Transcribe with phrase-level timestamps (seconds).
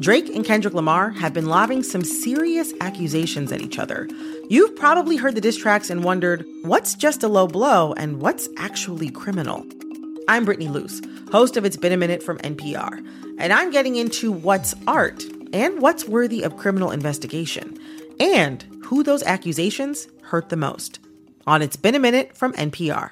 [0.00, 4.08] Drake and Kendrick Lamar have been lobbing some serious accusations at each other.
[4.48, 8.48] You've probably heard the diss tracks and wondered what's just a low blow and what's
[8.56, 9.62] actually criminal.
[10.26, 13.06] I'm Brittany Luce, host of It's Been a Minute from NPR,
[13.38, 15.22] and I'm getting into what's art
[15.52, 17.78] and what's worthy of criminal investigation,
[18.18, 20.98] and who those accusations hurt the most.
[21.46, 23.10] On It's Been a Minute from NPR.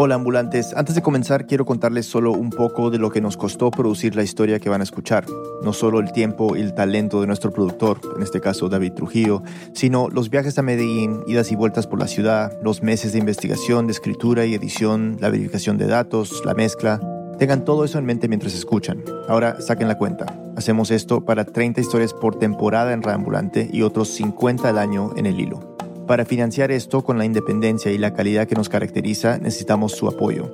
[0.00, 3.72] Hola ambulantes, antes de comenzar quiero contarles solo un poco de lo que nos costó
[3.72, 5.26] producir la historia que van a escuchar.
[5.64, 9.42] No solo el tiempo y el talento de nuestro productor, en este caso David Trujillo,
[9.72, 13.88] sino los viajes a Medellín, idas y vueltas por la ciudad, los meses de investigación,
[13.88, 17.00] de escritura y edición, la verificación de datos, la mezcla.
[17.38, 19.02] Tengan todo eso en mente mientras escuchan.
[19.26, 20.26] Ahora saquen la cuenta.
[20.56, 25.26] Hacemos esto para 30 historias por temporada en Reambulante y otros 50 al año en
[25.26, 25.76] el hilo.
[26.08, 30.50] Para financiar esto con la independencia y la calidad que nos caracteriza, necesitamos su apoyo.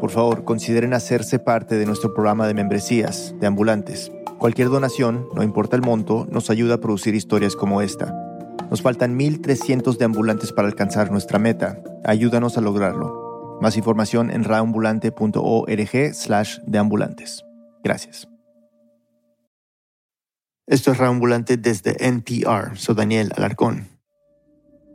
[0.00, 4.12] Por favor, consideren hacerse parte de nuestro programa de membresías, de ambulantes.
[4.36, 8.14] Cualquier donación, no importa el monto, nos ayuda a producir historias como esta.
[8.70, 11.82] Nos faltan 1.300 de ambulantes para alcanzar nuestra meta.
[12.04, 13.58] Ayúdanos a lograrlo.
[13.62, 17.44] Más información en raambulante.org slash deambulantes.
[17.82, 18.28] Gracias.
[20.66, 22.76] Esto es Raambulante desde NPR.
[22.76, 23.97] Soy Daniel Alarcón.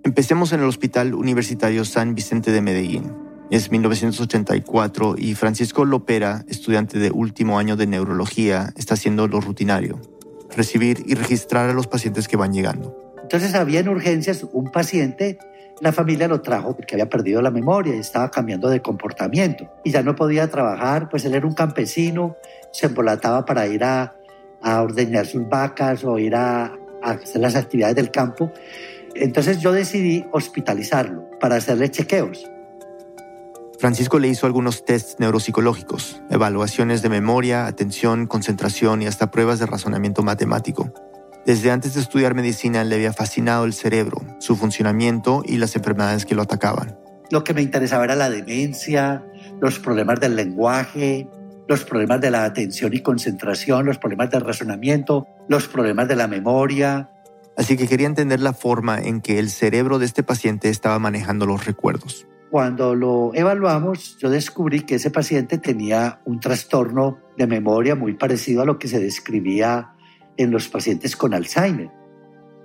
[0.05, 3.15] Empecemos en el Hospital Universitario San Vicente de Medellín.
[3.49, 10.01] Es 1984 y Francisco Lopera, estudiante de último año de neurología, está haciendo lo rutinario,
[10.57, 12.97] recibir y registrar a los pacientes que van llegando.
[13.21, 15.37] Entonces había en urgencias un paciente,
[15.79, 19.91] la familia lo trajo porque había perdido la memoria y estaba cambiando de comportamiento y
[19.91, 22.35] ya no podía trabajar, pues él era un campesino,
[22.73, 24.13] se embolataba para ir a,
[24.61, 28.51] a ordeñar sus vacas o ir a, a hacer las actividades del campo
[29.15, 32.49] entonces yo decidí hospitalizarlo para hacerle chequeos.
[33.79, 39.65] Francisco le hizo algunos tests neuropsicológicos, evaluaciones de memoria, atención, concentración y hasta pruebas de
[39.65, 40.93] razonamiento matemático.
[41.45, 46.25] Desde antes de estudiar medicina le había fascinado el cerebro, su funcionamiento y las enfermedades
[46.25, 46.97] que lo atacaban.
[47.29, 49.25] Lo que me interesaba era la demencia,
[49.59, 51.27] los problemas del lenguaje,
[51.67, 56.27] los problemas de la atención y concentración, los problemas del razonamiento, los problemas de la
[56.27, 57.09] memoria,
[57.57, 61.45] Así que quería entender la forma en que el cerebro de este paciente estaba manejando
[61.45, 62.27] los recuerdos.
[62.49, 68.61] Cuando lo evaluamos, yo descubrí que ese paciente tenía un trastorno de memoria muy parecido
[68.61, 69.93] a lo que se describía
[70.37, 71.89] en los pacientes con Alzheimer.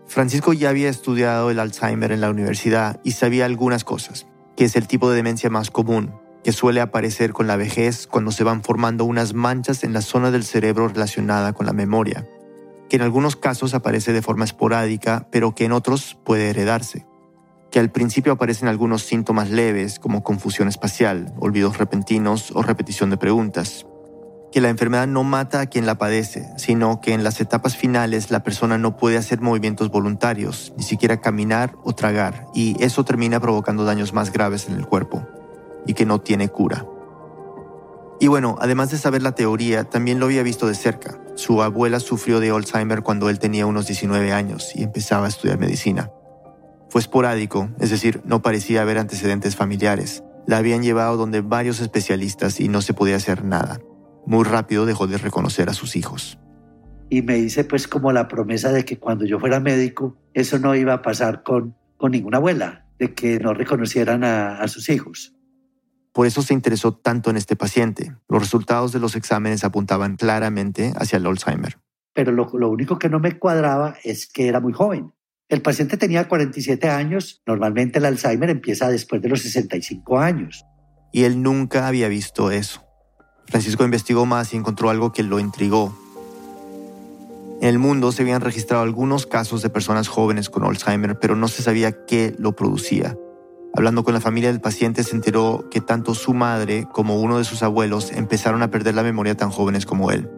[0.06, 4.76] Francisco ya había estudiado el Alzheimer en la universidad y sabía algunas cosas, que es
[4.76, 8.62] el tipo de demencia más común, que suele aparecer con la vejez cuando se van
[8.62, 12.26] formando unas manchas en la zona del cerebro relacionada con la memoria
[12.88, 17.06] que en algunos casos aparece de forma esporádica, pero que en otros puede heredarse.
[17.70, 23.18] Que al principio aparecen algunos síntomas leves como confusión espacial, olvidos repentinos o repetición de
[23.18, 23.86] preguntas.
[24.50, 28.30] Que la enfermedad no mata a quien la padece, sino que en las etapas finales
[28.30, 33.40] la persona no puede hacer movimientos voluntarios, ni siquiera caminar o tragar, y eso termina
[33.40, 35.26] provocando daños más graves en el cuerpo,
[35.86, 36.86] y que no tiene cura.
[38.20, 41.20] Y bueno, además de saber la teoría, también lo había visto de cerca.
[41.38, 45.56] Su abuela sufrió de Alzheimer cuando él tenía unos 19 años y empezaba a estudiar
[45.56, 46.10] medicina.
[46.90, 50.24] Fue esporádico, es decir, no parecía haber antecedentes familiares.
[50.48, 53.78] La habían llevado donde varios especialistas y no se podía hacer nada.
[54.26, 56.40] Muy rápido dejó de reconocer a sus hijos.
[57.08, 60.74] Y me hice pues como la promesa de que cuando yo fuera médico, eso no
[60.74, 65.37] iba a pasar con, con ninguna abuela, de que no reconocieran a sus hijos.
[66.18, 68.12] Por eso se interesó tanto en este paciente.
[68.28, 71.78] Los resultados de los exámenes apuntaban claramente hacia el Alzheimer.
[72.12, 75.12] Pero lo, único que no me cuadraba es que era muy joven.
[75.48, 80.64] El paciente tenía 47 años, normalmente el Alzheimer empieza después de los 65 años.
[81.12, 82.82] Y él nunca había visto eso.
[83.46, 85.96] Francisco investigó más y encontró algo que lo intrigó.
[87.60, 91.46] En el mundo se habían registrado algunos casos de personas jóvenes con Alzheimer, pero no
[91.46, 93.16] se sabía qué lo producía.
[93.74, 97.44] Hablando con la familia del paciente se enteró que tanto su madre como uno de
[97.44, 100.30] sus abuelos empezaron a perder la memoria tan jóvenes como él.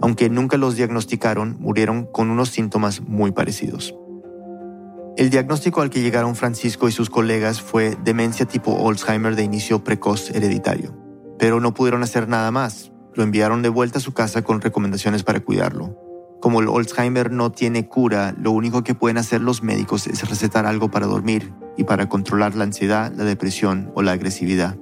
[0.00, 3.94] Aunque nunca los diagnosticaron, murieron con unos síntomas muy parecidos.
[5.16, 9.82] El diagnóstico al que llegaron Francisco y sus colegas fue demencia tipo Alzheimer de inicio
[9.82, 10.94] precoz hereditario.
[11.38, 12.92] Pero no pudieron hacer nada más.
[13.14, 16.05] Lo enviaron de vuelta a su casa con recomendaciones para cuidarlo.
[16.46, 20.64] Como el Alzheimer no tiene cura, lo único que pueden hacer los médicos es recetar
[20.64, 24.76] algo para dormir y para controlar la ansiedad, la depresión o la agresividad.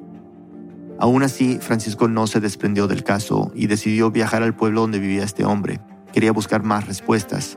[0.99, 5.25] Aún así, Francisco no se desprendió del caso y decidió viajar al pueblo donde vivía
[5.25, 5.81] este hombre.
[6.13, 7.57] Quería buscar más respuestas.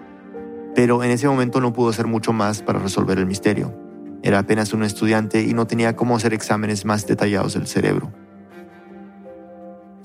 [0.73, 3.77] Pero en ese momento no pudo hacer mucho más para resolver el misterio.
[4.23, 8.13] Era apenas un estudiante y no tenía cómo hacer exámenes más detallados del cerebro.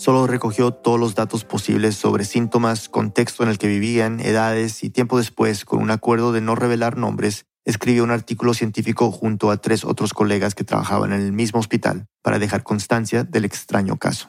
[0.02, 4.90] Solo recogió todos los datos posibles sobre síntomas, contexto en el que vivían, edades y
[4.90, 9.58] tiempo después, con un acuerdo de no revelar nombres, escribió un artículo científico junto a
[9.58, 14.26] tres otros colegas que trabajaban en el mismo hospital para dejar constancia del extraño caso.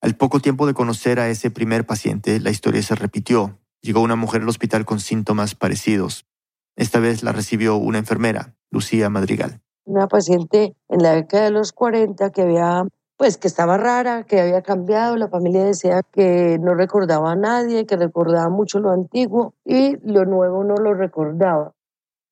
[0.00, 3.60] Al poco tiempo de conocer a ese primer paciente, la historia se repitió.
[3.80, 6.26] Llegó una mujer al hospital con síntomas parecidos.
[6.74, 9.60] Esta vez la recibió una enfermera, Lucía Madrigal.
[9.84, 12.82] Una paciente en la década de los 40 que había,
[13.24, 15.16] pues que estaba rara, que había cambiado.
[15.16, 20.26] La familia decía que no recordaba a nadie, que recordaba mucho lo antiguo y lo
[20.26, 21.72] nuevo no lo recordaba.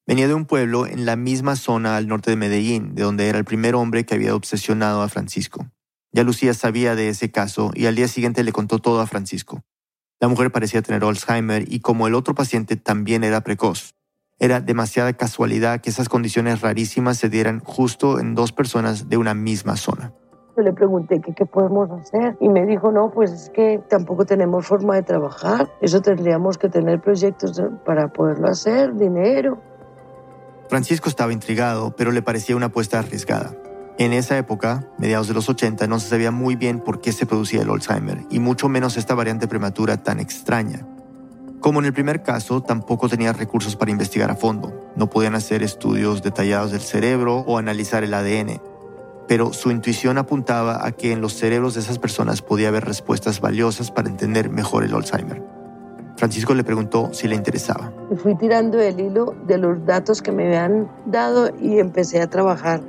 [0.07, 3.39] Venía de un pueblo en la misma zona al norte de Medellín, de donde era
[3.39, 5.65] el primer hombre que había obsesionado a Francisco.
[6.13, 9.63] Ya Lucía sabía de ese caso y al día siguiente le contó todo a Francisco.
[10.21, 13.95] La mujer parecía tener Alzheimer y como el otro paciente también era precoz.
[14.39, 19.33] Era demasiada casualidad que esas condiciones rarísimas se dieran justo en dos personas de una
[19.33, 20.13] misma zona.
[20.55, 24.67] Yo le pregunté qué podemos hacer y me dijo, no, pues es que tampoco tenemos
[24.67, 25.71] forma de trabajar.
[25.81, 29.59] Eso tendríamos que tener proyectos para poderlo hacer, dinero.
[30.69, 33.55] Francisco estaba intrigado, pero le parecía una apuesta arriesgada.
[33.99, 37.27] En esa época, mediados de los 80, no se sabía muy bien por qué se
[37.27, 40.87] producía el Alzheimer, y mucho menos esta variante prematura tan extraña.
[41.61, 44.73] Como en el primer caso, tampoco tenía recursos para investigar a fondo.
[44.97, 48.72] No podían hacer estudios detallados del cerebro o analizar el ADN.
[49.33, 53.41] Pero su intuición apuntaba a que en los cerebros de esas personas podía haber respuestas
[53.41, 55.43] valiosas para entender mejor el Alzheimer.
[56.19, 57.91] Francisco le preguntó si le interesaba.
[58.23, 62.83] Fui tirando el hilo de los datos que me habían dado y empecé a trabajar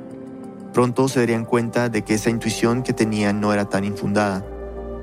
[0.74, 4.44] Pronto se darían cuenta de que esa intuición que tenían no era tan infundada.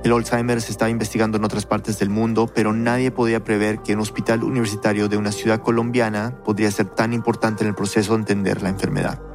[0.04, 3.96] El Alzheimer se estaba investigando en otras partes del mundo, pero nadie podía prever que
[3.96, 8.20] un hospital universitario de una ciudad colombiana podría ser tan importante en el proceso de
[8.20, 9.31] entender la enfermedad.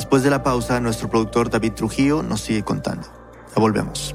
[0.00, 3.06] Después de la pausa, nuestro productor David Trujillo nos sigue contando.
[3.54, 4.14] Ya volvemos.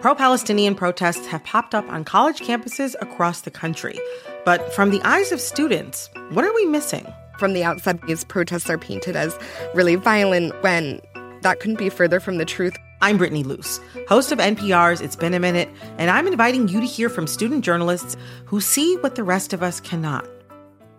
[0.00, 3.98] Pro Palestinian protests have popped up on college campuses across the country.
[4.44, 7.12] But from the eyes of students, what are we missing?
[7.40, 9.36] From the outside, these protests are painted as
[9.74, 11.00] really violent when
[11.42, 12.76] that couldn't be further from the truth.
[13.02, 13.78] I'm Brittany Luce,
[14.08, 17.64] host of NPR's It's Been a Minute, and I'm inviting you to hear from student
[17.64, 18.16] journalists
[18.46, 20.26] who see what the rest of us cannot.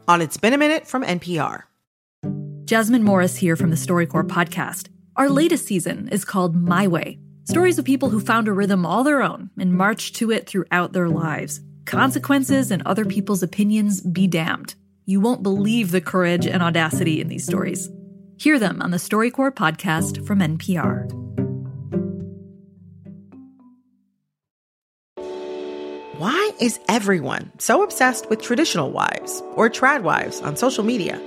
[0.07, 1.63] On It's Been a Minute from NPR.
[2.65, 4.89] Jasmine Morris here from the StoryCorps podcast.
[5.15, 9.03] Our latest season is called My Way Stories of people who found a rhythm all
[9.03, 11.61] their own and marched to it throughout their lives.
[11.85, 14.75] Consequences and other people's opinions be damned.
[15.05, 17.89] You won't believe the courage and audacity in these stories.
[18.37, 21.26] Hear them on the StoryCorps podcast from NPR.
[26.17, 31.21] Why is everyone so obsessed with traditional wives or trad wives on social media?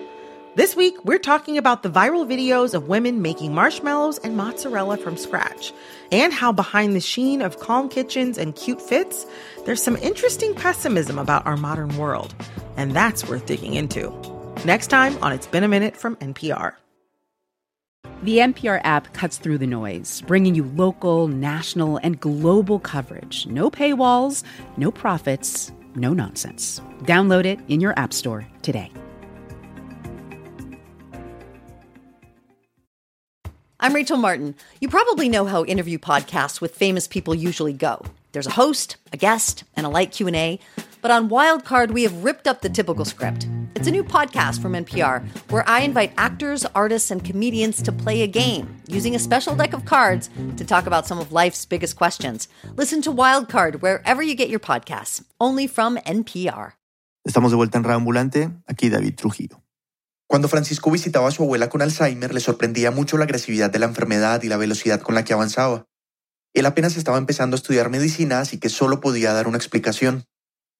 [0.57, 5.17] This week, we're talking about the viral videos of women making marshmallows and mozzarella from
[5.17, 5.73] scratch,
[6.11, 9.27] and how behind the sheen of calm kitchens and cute fits,
[9.65, 12.35] there's some interesting pessimism about our modern world.
[12.77, 14.11] And that's worth digging into.
[14.65, 16.80] Next time on It's Been a Minute from NPR.
[18.23, 23.47] The NPR app cuts through the noise, bringing you local, national, and global coverage.
[23.47, 24.43] No paywalls,
[24.77, 26.83] no profits, no nonsense.
[27.05, 28.93] Download it in your App Store today.
[33.81, 34.55] I'm Rachel Martin.
[34.83, 38.05] You probably know how interview podcasts with famous people usually go.
[38.33, 40.61] There's a host, a guest, and a light Q&A.
[41.03, 43.49] But on Wildcard, we have ripped up the typical script.
[43.75, 48.23] It's a new podcast from NPR where I invite actors, artists, and comedians to play
[48.23, 51.97] a game using a special deck of cards to talk about some of life's biggest
[51.97, 52.49] questions.
[52.77, 56.73] Listen to Wildcard wherever you get your podcasts, only from NPR.
[57.27, 58.51] Estamos de vuelta en Ambulante.
[58.67, 59.63] Aquí David Trujillo.
[60.27, 63.87] Cuando Francisco visitaba a su abuela con Alzheimer, le sorprendía mucho la agresividad de la
[63.87, 65.87] enfermedad y la velocidad con la que avanzaba.
[66.55, 70.25] Él apenas estaba empezando a estudiar medicina, así que solo podía dar una explicación.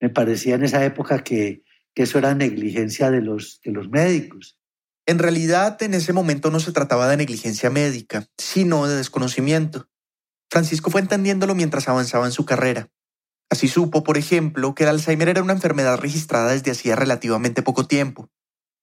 [0.01, 1.63] Me parecía en esa época que,
[1.95, 4.57] eso era negligencia de los, de los médicos.
[5.05, 9.87] En realidad, en ese momento no se trataba de negligencia médica, sino de desconocimiento.
[10.49, 12.89] Francisco fue entendiéndolo mientras avanzaba en su carrera.
[13.49, 17.85] Así supo, por ejemplo, que el Alzheimer era una enfermedad registrada desde hacía relativamente poco
[17.85, 18.31] tiempo,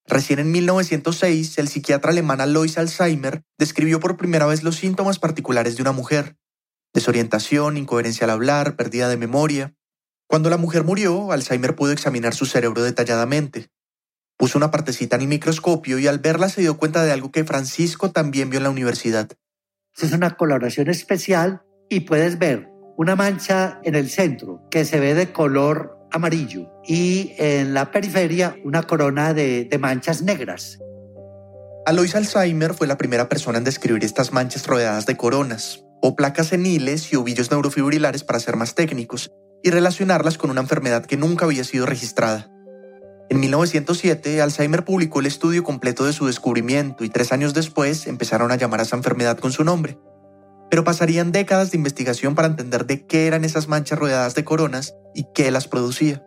[0.09, 5.77] Recién en 1906, el psiquiatra alemán Alois Alzheimer describió por primera vez los síntomas particulares
[5.77, 6.39] de una mujer.
[6.95, 9.75] Desorientación, incoherencia al hablar, pérdida de memoria.
[10.29, 13.71] Cuando la mujer murió, Alzheimer pudo examinar su cerebro detalladamente.
[14.37, 17.45] Puso una partecita en el microscopio y al verla se dio cuenta de algo que
[17.45, 19.31] Francisco también vio en la universidad.
[19.97, 22.69] Es una coloración especial y puedes ver
[22.99, 28.55] una mancha en el centro que se ve de color amarillo y en la periferia
[28.65, 30.79] una corona de, de manchas negras.
[31.87, 36.49] Alois Alzheimer fue la primera persona en describir estas manchas rodeadas de coronas, o placas
[36.49, 41.45] seniles y ovillos neurofibrilares para ser más técnicos, y relacionarlas con una enfermedad que nunca
[41.45, 42.51] había sido registrada.
[43.31, 48.51] En 1907, Alzheimer publicó el estudio completo de su descubrimiento y tres años después empezaron
[48.53, 49.99] a llamar a esa enfermedad con su nombre.
[50.71, 54.95] Pero pasarían décadas de investigación para entender de qué eran esas manchas rodeadas de coronas
[55.15, 56.25] y qué las producía.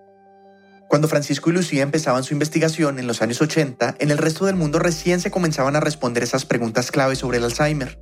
[0.89, 4.55] Cuando Francisco y Lucía empezaban su investigación en los años 80, en el resto del
[4.55, 7.97] mundo recién se comenzaban a responder esas preguntas clave sobre el Alzheimer.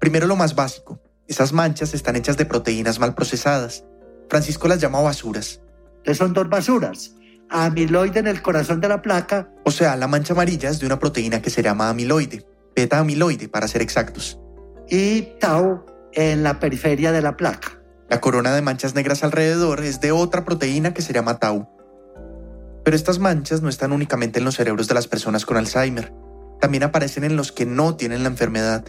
[0.00, 3.84] Primero lo más básico, esas manchas están hechas de proteínas mal procesadas.
[4.28, 5.60] Francisco las llama basuras.
[6.02, 7.14] ¿Qué son dos basuras?
[7.50, 9.50] Amiloide en el corazón de la placa.
[9.64, 13.48] O sea, la mancha amarilla es de una proteína que se llama amiloide, beta amiloide
[13.48, 14.38] para ser exactos.
[14.88, 17.80] Y tau en la periferia de la placa.
[18.08, 21.68] La corona de manchas negras alrededor es de otra proteína que se llama tau.
[22.84, 26.12] Pero estas manchas no están únicamente en los cerebros de las personas con Alzheimer,
[26.60, 28.84] también aparecen en los que no tienen la enfermedad.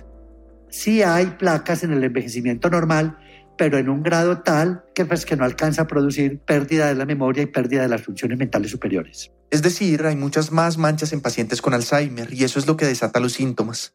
[0.69, 3.17] Sí hay placas en el envejecimiento normal,
[3.57, 7.05] pero en un grado tal que, pues, que no alcanza a producir pérdida de la
[7.05, 9.31] memoria y pérdida de las funciones mentales superiores.
[9.51, 12.85] Es decir, hay muchas más manchas en pacientes con Alzheimer y eso es lo que
[12.85, 13.93] desata los síntomas.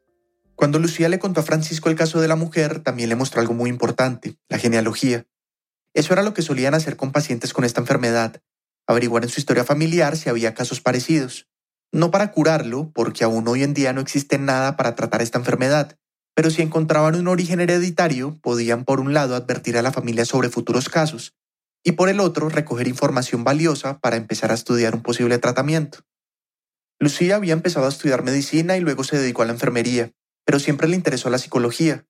[0.54, 3.54] Cuando Lucía le contó a Francisco el caso de la mujer, también le mostró algo
[3.54, 5.26] muy importante, la genealogía.
[5.94, 8.42] Eso era lo que solían hacer con pacientes con esta enfermedad,
[8.86, 11.48] averiguar en su historia familiar si había casos parecidos.
[11.92, 15.98] No para curarlo, porque aún hoy en día no existe nada para tratar esta enfermedad,
[16.34, 20.48] pero si encontraban un origen hereditario, podían por un lado advertir a la familia sobre
[20.48, 21.34] futuros casos
[21.84, 26.00] y por el otro recoger información valiosa para empezar a estudiar un posible tratamiento.
[26.98, 30.12] Lucía había empezado a estudiar medicina y luego se dedicó a la enfermería,
[30.44, 32.06] pero siempre le interesó la psicología.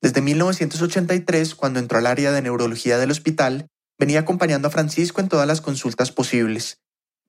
[0.00, 3.68] Desde 1983, cuando entró al área de neurología del hospital,
[3.98, 6.80] venía acompañando a Francisco en todas las consultas posibles.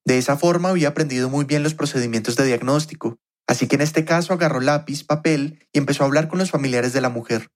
[0.06, 3.18] De esa forma había aprendido muy bien los procedimientos de diagnóstico,
[3.48, 6.94] así que en este caso agarró lápiz, papel y empezó a hablar con los familiares
[6.94, 7.50] de la mujer.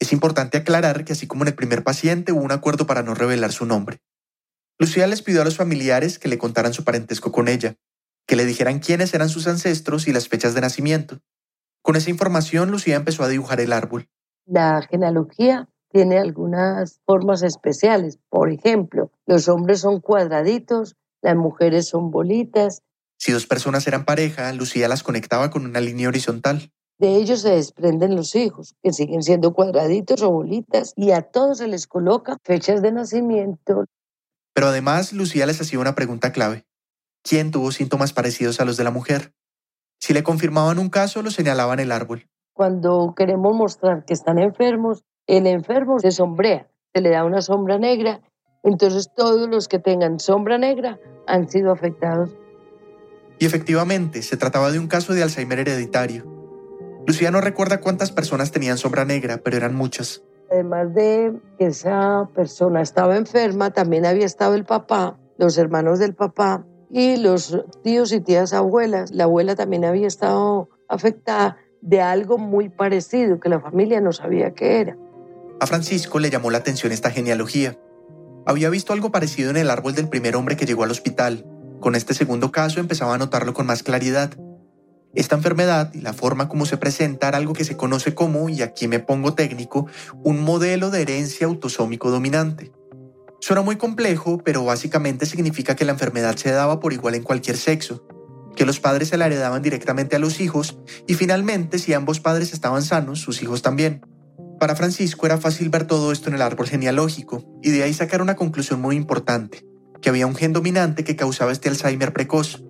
[0.00, 3.14] Es importante aclarar que así como en el primer paciente hubo un acuerdo para no
[3.14, 4.00] revelar su nombre.
[4.78, 7.74] Lucía les pidió a los familiares que le contaran su parentesco con ella,
[8.26, 11.18] que le dijeran quiénes eran sus ancestros y las fechas de nacimiento.
[11.82, 14.08] Con esa información, Lucía empezó a dibujar el árbol.
[14.46, 18.18] La genealogía tiene algunas formas especiales.
[18.28, 22.82] Por ejemplo, los hombres son cuadraditos, las mujeres son bolitas.
[23.18, 26.70] Si dos personas eran pareja, Lucía las conectaba con una línea horizontal.
[26.98, 31.58] De ellos se desprenden los hijos, que siguen siendo cuadraditos o bolitas, y a todos
[31.58, 33.84] se les coloca fechas de nacimiento.
[34.54, 36.64] Pero además, Lucía les hacía una pregunta clave.
[37.22, 39.32] ¿Quién tuvo síntomas parecidos a los de la mujer?
[40.00, 42.26] Si le confirmaban un caso, lo señalaban el árbol.
[42.52, 47.78] Cuando queremos mostrar que están enfermos, el enfermo se sombrea, se le da una sombra
[47.78, 48.20] negra,
[48.64, 52.30] entonces todos los que tengan sombra negra han sido afectados.
[53.38, 56.24] Y efectivamente, se trataba de un caso de Alzheimer hereditario.
[57.06, 60.22] Lucía no recuerda cuántas personas tenían sombra negra, pero eran muchas.
[60.50, 66.14] Además de que esa persona estaba enferma, también había estado el papá, los hermanos del
[66.14, 69.10] papá y los tíos y tías abuelas.
[69.12, 74.52] La abuela también había estado afectada de algo muy parecido que la familia no sabía
[74.52, 74.96] qué era.
[75.60, 77.78] A Francisco le llamó la atención esta genealogía.
[78.46, 81.44] Había visto algo parecido en el árbol del primer hombre que llegó al hospital.
[81.80, 84.36] Con este segundo caso empezaba a notarlo con más claridad.
[85.14, 88.62] Esta enfermedad y la forma como se presenta era algo que se conoce como, y
[88.62, 89.86] aquí me pongo técnico,
[90.22, 92.72] un modelo de herencia autosómico dominante.
[93.40, 97.56] Suena muy complejo, pero básicamente significa que la enfermedad se daba por igual en cualquier
[97.56, 98.04] sexo,
[98.56, 102.52] que los padres se la heredaban directamente a los hijos y finalmente si ambos padres
[102.52, 104.04] estaban sanos, sus hijos también.
[104.58, 108.20] Para Francisco era fácil ver todo esto en el árbol genealógico y de ahí sacar
[108.20, 109.64] una conclusión muy importante,
[110.00, 112.62] que había un gen dominante que causaba este Alzheimer precoz.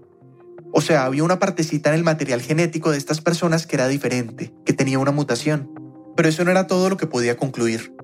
[0.72, 4.52] O sea, había una partecita en el material genético de estas personas que era diferente,
[4.64, 5.70] que tenía una mutación.
[6.16, 7.94] Pero eso no era todo lo que podía concluir.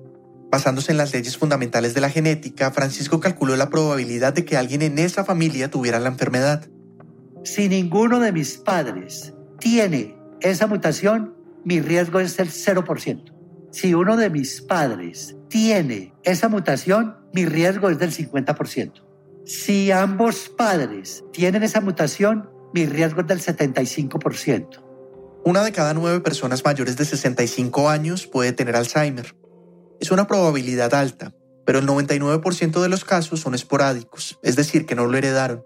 [0.51, 4.81] Basándose en las leyes fundamentales de la genética, Francisco calculó la probabilidad de que alguien
[4.81, 6.67] en esa familia tuviera la enfermedad.
[7.43, 13.35] Si ninguno de mis padres tiene esa mutación, mi riesgo es el 0%
[13.75, 19.03] si uno de mis padres tiene esa mutación, mi riesgo es del 50%.
[19.45, 24.83] Si ambos padres tienen esa mutación, mi riesgo es del 75%.
[25.45, 29.35] Una de cada nueve personas mayores de 65 años puede tener Alzheimer.
[29.99, 34.95] Es una probabilidad alta, pero el 99% de los casos son esporádicos, es decir, que
[34.95, 35.63] no lo heredaron.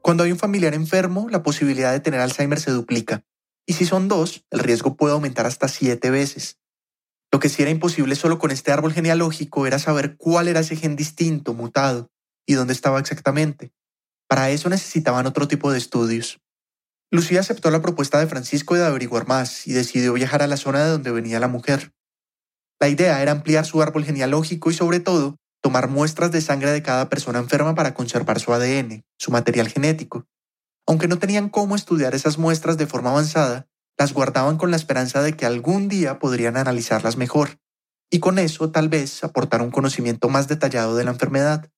[0.00, 3.24] Cuando hay un familiar enfermo, la posibilidad de tener Alzheimer se duplica,
[3.66, 6.60] y si son dos, el riesgo puede aumentar hasta siete veces.
[7.32, 10.76] Lo que sí era imposible solo con este árbol genealógico era saber cuál era ese
[10.76, 12.11] gen distinto, mutado.
[12.46, 13.72] Y dónde estaba exactamente.
[14.28, 16.40] Para eso necesitaban otro tipo de estudios.
[17.10, 20.84] Lucía aceptó la propuesta de Francisco de averiguar más y decidió viajar a la zona
[20.84, 21.92] de donde venía la mujer.
[22.80, 26.82] La idea era ampliar su árbol genealógico y sobre todo tomar muestras de sangre de
[26.82, 30.26] cada persona enferma para conservar su ADN, su material genético.
[30.86, 33.66] Aunque no tenían cómo estudiar esas muestras de forma avanzada,
[33.98, 37.58] las guardaban con la esperanza de que algún día podrían analizarlas mejor,
[38.10, 41.70] y con eso tal vez aportar un conocimiento más detallado de la enfermedad.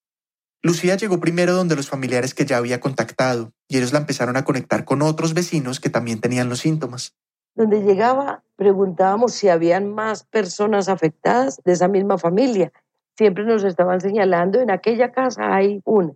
[0.65, 4.45] Lucía llegó primero donde los familiares que ya había contactado, y ellos la empezaron a
[4.45, 7.15] conectar con otros vecinos que también tenían los síntomas.
[7.55, 12.73] Donde llegaba, preguntábamos si habían más personas afectadas de esa misma familia.
[13.15, 16.15] Siempre nos estaban señalando, en aquella casa hay una.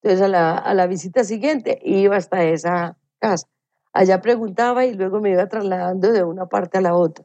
[0.00, 3.48] Entonces a la, a la visita siguiente iba hasta esa casa.
[3.92, 7.24] Allá preguntaba y luego me iba trasladando de una parte a la otra.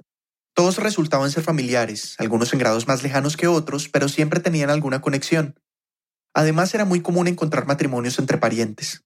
[0.55, 5.01] Todos resultaban ser familiares, algunos en grados más lejanos que otros, pero siempre tenían alguna
[5.01, 5.53] conexión.
[6.33, 9.03] Además, era muy común encontrar matrimonios entre parientes.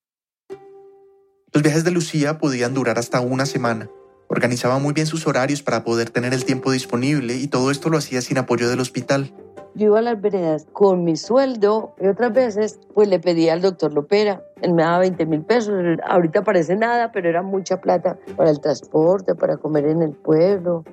[1.51, 3.89] Los viajes de Lucía podían durar hasta una semana.
[4.29, 7.97] Organizaba muy bien sus horarios para poder tener el tiempo disponible y todo esto lo
[7.97, 9.33] hacía sin apoyo del hospital.
[9.73, 13.61] Yo iba a las veredas con mi sueldo y otras veces pues le pedía al
[13.61, 14.43] doctor Lopera.
[14.61, 15.73] Él me daba 20 mil pesos.
[16.07, 20.83] Ahorita parece nada, pero era mucha plata para el transporte, para comer en el pueblo.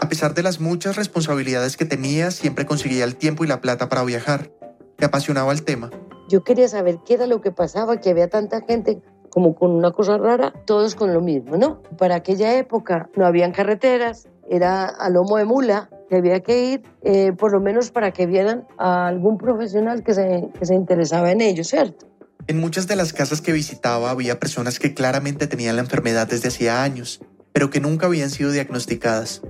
[0.00, 3.88] A pesar de las muchas responsabilidades que tenía, siempre conseguía el tiempo y la plata
[3.88, 4.50] para viajar.
[4.98, 5.90] Me apasionaba el tema.
[6.28, 9.90] Yo quería saber qué era lo que pasaba, que había tanta gente como con una
[9.90, 11.82] cosa rara, todos con lo mismo, ¿no?
[11.98, 16.82] Para aquella época no habían carreteras, era a lomo de mula, que había que ir
[17.02, 21.32] eh, por lo menos para que vieran a algún profesional que se, que se interesaba
[21.32, 22.06] en ello, ¿cierto?
[22.46, 26.48] En muchas de las casas que visitaba había personas que claramente tenían la enfermedad desde
[26.48, 27.20] hacía años,
[27.52, 29.42] pero que nunca habían sido diagnosticadas.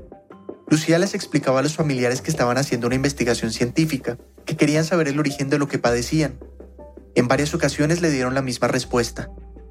[0.68, 5.08] Lucía les explicaba a los familiares que estaban haciendo una investigación científica, que querían saber
[5.08, 6.38] el origen de lo que padecían.
[7.14, 9.30] En varias ocasiones le dieron la misma respuesta.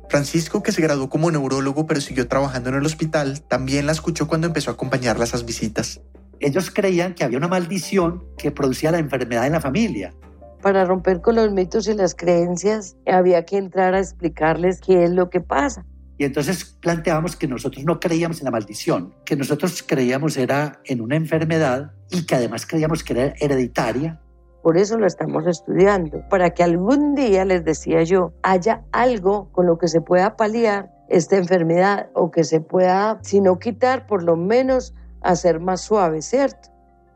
[0.09, 4.27] Francisco, que se graduó como neurólogo pero siguió trabajando en el hospital, también la escuchó
[4.27, 6.01] cuando empezó a acompañarla a esas visitas.
[6.39, 10.13] Ellos creían que había una maldición que producía la enfermedad en la familia.
[10.61, 15.09] Para romper con los mitos y las creencias, había que entrar a explicarles qué es
[15.09, 15.85] lo que pasa.
[16.17, 21.01] Y entonces planteábamos que nosotros no creíamos en la maldición, que nosotros creíamos era en
[21.01, 24.19] una enfermedad y que además creíamos que era hereditaria.
[24.61, 29.65] Por eso lo estamos estudiando, para que algún día, les decía yo, haya algo con
[29.65, 34.23] lo que se pueda paliar esta enfermedad o que se pueda, si no quitar, por
[34.23, 36.69] lo menos hacer más suave, ¿cierto?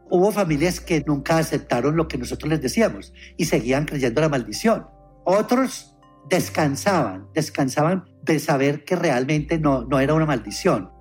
[0.10, 4.88] Hubo familias que nunca aceptaron lo que nosotros les decíamos y seguían creyendo la maldición.
[5.26, 5.97] Otros
[6.30, 10.92] descansaban, descansaban de saber que realmente no, no era una maldición.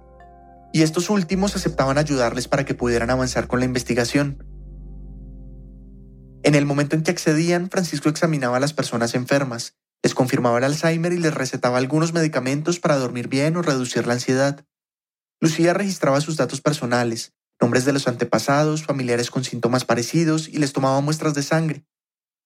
[0.73, 4.45] Y estos últimos aceptaban ayudarles para que pudieran avanzar con la investigación.
[6.43, 10.65] En el momento en que accedían, Francisco examinaba a las personas enfermas, les confirmaba el
[10.65, 14.65] Alzheimer y les recetaba algunos medicamentos para dormir bien o reducir la ansiedad.
[15.41, 20.73] Lucía registraba sus datos personales, nombres de los antepasados, familiares con síntomas parecidos y les
[20.73, 21.85] tomaba muestras de sangre.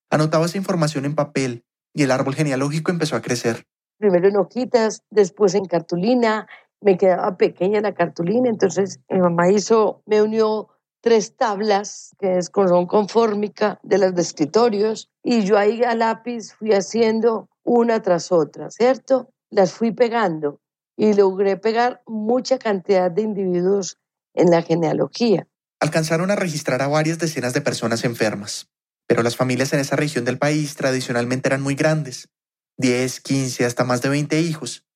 [0.09, 1.65] Anotaba esa información en papel
[1.95, 3.65] y el árbol genealógico empezó a crecer.
[3.99, 6.47] Primero en hojitas, después en cartulina.
[6.81, 10.69] Me quedaba pequeña la cartulina, entonces mi mamá hizo, me unió
[11.03, 15.95] tres tablas que es con, con fórmica de las de escritorios y yo ahí a
[15.95, 19.31] lápiz fui haciendo una tras otra, ¿cierto?
[19.51, 20.61] Las fui pegando
[20.97, 23.99] y logré pegar mucha cantidad de individuos
[24.35, 25.47] en la genealogía.
[25.81, 28.69] Alcanzaron a registrar a varias decenas de personas enfermas,
[29.11, 32.29] pero las familias en esa región del país tradicionalmente eran muy grandes,
[32.77, 34.87] 10, 15, hasta más de 20 hijos.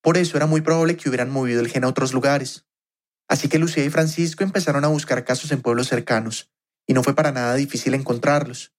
[0.00, 2.68] Por eso era muy probable que hubieran movido el gen a otros lugares.
[3.26, 6.52] Así que Lucía y Francisco empezaron a buscar casos en pueblos cercanos,
[6.86, 8.72] y no fue para nada difícil encontrarlos.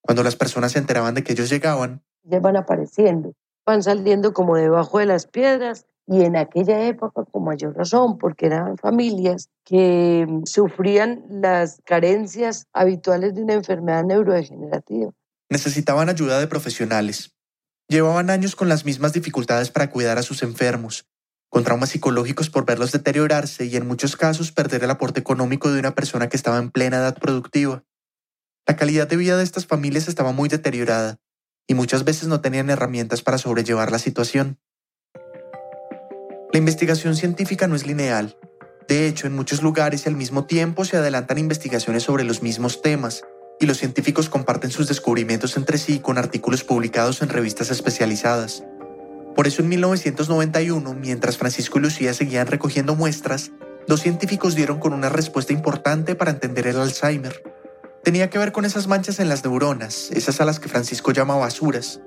[0.00, 4.56] Cuando las personas se enteraban de que ellos llegaban, ya van apareciendo, van saliendo como
[4.56, 10.26] debajo de las piedras y en aquella época con mayor razón, porque eran familias que
[10.28, 15.10] mm, sufrían las carencias habituales de una enfermedad neurodegenerativa.
[15.48, 17.34] Necesitaban ayuda de profesionales.
[17.88, 21.06] Llevaban años con las mismas dificultades para cuidar a sus enfermos,
[21.48, 25.80] con traumas psicológicos por verlos deteriorarse y en muchos casos perder el aporte económico de
[25.80, 27.84] una persona que estaba en plena edad productiva.
[28.68, 31.16] La calidad de vida de estas familias estaba muy deteriorada
[31.66, 34.58] y muchas veces no tenían herramientas para sobrellevar la situación.
[36.52, 38.36] La investigación científica no es lineal.
[38.86, 42.82] De hecho, en muchos lugares y al mismo tiempo se adelantan investigaciones sobre los mismos
[42.82, 43.24] temas,
[43.58, 48.64] y los científicos comparten sus descubrimientos entre sí con artículos publicados en revistas especializadas.
[49.34, 53.50] Por eso en 1991, mientras Francisco y Lucía seguían recogiendo muestras,
[53.88, 57.42] dos científicos dieron con una respuesta importante para entender el Alzheimer.
[58.04, 61.36] Tenía que ver con esas manchas en las neuronas, esas a las que Francisco llama
[61.36, 62.02] basuras.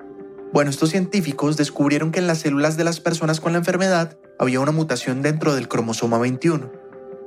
[0.56, 4.62] Bueno, estos científicos descubrieron que en las células de las personas con la enfermedad había
[4.62, 6.72] una mutación dentro del cromosoma 21.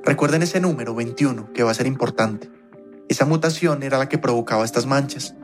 [0.02, 2.48] Recuerden ese número 21, que va a ser importante.
[3.06, 5.34] Esa mutación era la que provocaba estas manchas.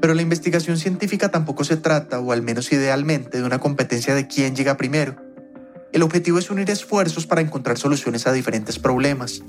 [0.00, 4.28] Pero la investigación científica tampoco se trata, o al menos idealmente, de una competencia de
[4.28, 5.16] quién llega primero.
[5.92, 9.42] El objetivo es unir esfuerzos para encontrar soluciones a diferentes problemas.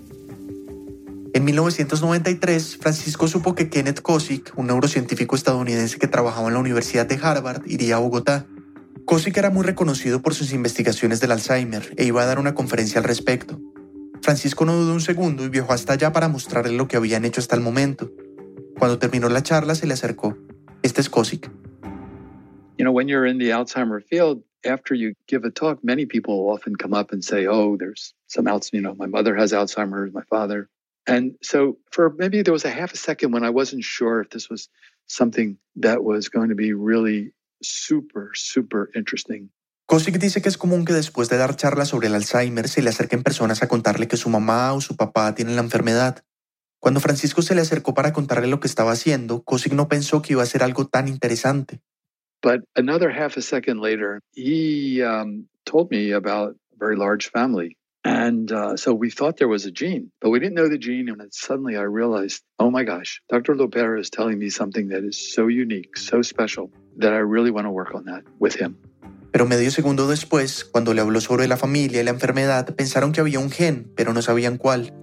[1.33, 7.05] En 1993, Francisco supo que Kenneth Kosick, un neurocientífico estadounidense que trabajaba en la Universidad
[7.05, 8.45] de Harvard, iría a Bogotá.
[9.05, 12.99] Kosick era muy reconocido por sus investigaciones del Alzheimer e iba a dar una conferencia
[12.99, 13.59] al respecto.
[14.21, 17.41] Francisco no dudó un segundo y viajó hasta allá para mostrarle lo que habían hecho
[17.41, 18.11] hasta el momento.
[18.77, 20.37] Cuando terminó la charla, se le acercó.
[20.81, 21.49] Este es Kosick.
[22.77, 26.49] You know, when you're in the Alzheimer field, after you give a talk, many people
[26.51, 28.73] often come up and say, "Oh, there's some Alzheimer's.
[28.73, 30.69] You know, my mother has Alzheimer's, my father."
[31.07, 34.29] And so, for maybe there was a half a second when I wasn't sure if
[34.29, 34.69] this was
[35.07, 39.49] something that was going to be really super, super interesting.
[39.87, 42.89] Kosick dice que es común que después de dar charlas sobre el Alzheimer se le
[42.89, 46.25] acerquen personas a contarle que su mamá o su papá tienen la enfermedad.
[46.79, 50.33] Cuando Francisco se le acercó para contarle lo que estaba haciendo, Kosick no pensó que
[50.33, 51.79] iba a ser algo tan interesante.
[52.43, 57.77] But another half a second later, he um, told me about a very large family.
[58.07, 61.09] And uh, so we thought there was a gene, but we didn't know the gene.
[61.09, 63.53] And then suddenly I realized, oh my gosh, Dr.
[63.53, 67.65] Lopera is telling me something that is so unique, so special, that I really want
[67.67, 68.77] to work on that with him.
[69.31, 73.19] Pero medio segundo después, cuando le habló sobre la familia y la enfermedad, pensaron que
[73.19, 74.93] había un gen, pero no sabían cuál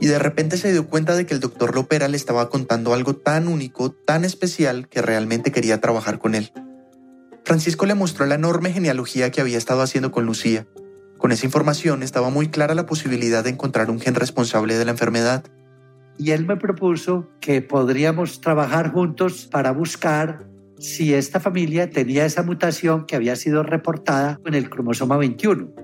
[0.00, 3.14] y de repente se dio cuenta de que el doctor Lopera le estaba contando algo
[3.14, 6.52] tan único, tan especial, que realmente quería trabajar con él.
[7.44, 10.66] Francisco le mostró la enorme genealogía que había estado haciendo con Lucía.
[11.20, 14.92] Con esa información estaba muy clara la posibilidad de encontrar un gen responsable de la
[14.92, 15.44] enfermedad.
[16.16, 22.42] Y él me propuso que podríamos trabajar juntos para buscar si esta familia tenía esa
[22.42, 25.74] mutación que había sido reportada en el cromosoma 21.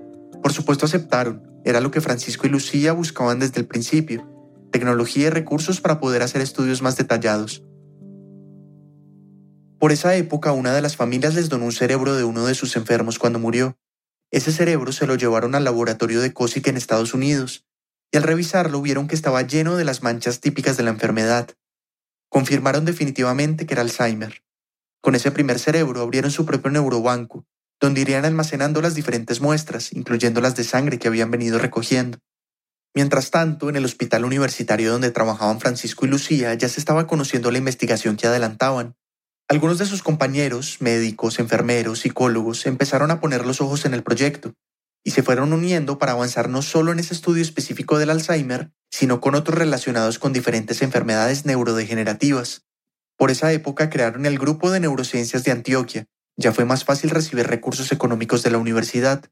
[0.41, 4.27] Por supuesto aceptaron, era lo que Francisco y Lucía buscaban desde el principio,
[4.71, 7.63] tecnología y recursos para poder hacer estudios más detallados.
[9.79, 12.75] Por esa época, una de las familias les donó un cerebro de uno de sus
[12.75, 13.77] enfermos cuando murió.
[14.31, 17.65] Ese cerebro se lo llevaron al laboratorio de Cosick en Estados Unidos,
[18.11, 21.49] y al revisarlo vieron que estaba lleno de las manchas típicas de la enfermedad.
[22.29, 24.43] Confirmaron definitivamente que era Alzheimer.
[25.01, 27.45] Con ese primer cerebro abrieron su propio neurobanco,
[27.79, 32.19] donde irían almacenando las diferentes muestras, incluyendo las de sangre que habían venido recogiendo.
[32.95, 37.51] Mientras tanto, en el hospital universitario donde trabajaban Francisco y Lucía ya se estaba conociendo
[37.51, 38.95] la investigación que adelantaban.
[39.49, 44.53] Algunos de sus compañeros, médicos, enfermeros, psicólogos, empezaron a poner los ojos en el proyecto
[45.05, 49.21] y se fueron uniendo para avanzar no solo en ese estudio específico del Alzheimer, sino
[49.21, 52.65] con otros relacionados con diferentes enfermedades neurodegenerativas.
[53.15, 57.47] Por esa época crearon el Grupo de Neurociencias de Antioquia, ya fue más fácil recibir
[57.47, 59.23] recursos económicos de la universidad.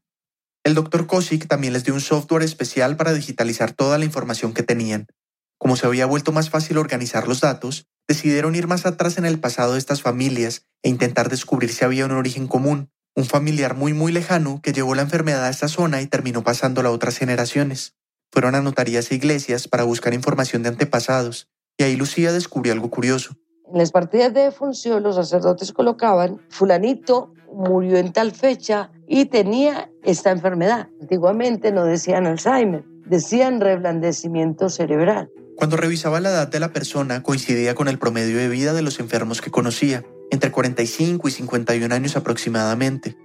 [0.64, 4.62] El doctor Kosick también les dio un software especial para digitalizar toda la información que
[4.62, 5.08] tenían.
[5.58, 9.40] Como se había vuelto más fácil organizar los datos, decidieron ir más atrás en el
[9.40, 13.92] pasado de estas familias e intentar descubrir si había un origen común, un familiar muy
[13.94, 17.94] muy lejano que llevó la enfermedad a esta zona y terminó pasándola a otras generaciones.
[18.30, 22.90] Fueron a notarías e iglesias para buscar información de antepasados, y ahí Lucía descubrió algo
[22.90, 23.34] curioso.
[23.72, 29.90] En las partidas de defunción los sacerdotes colocaban, fulanito murió en tal fecha y tenía
[30.04, 30.88] esta enfermedad.
[31.00, 35.30] Antiguamente no decían Alzheimer, decían reblandecimiento cerebral.
[35.56, 39.00] Cuando revisaba la edad de la persona coincidía con el promedio de vida de los
[39.00, 43.16] enfermos que conocía, entre 45 y 51 años aproximadamente.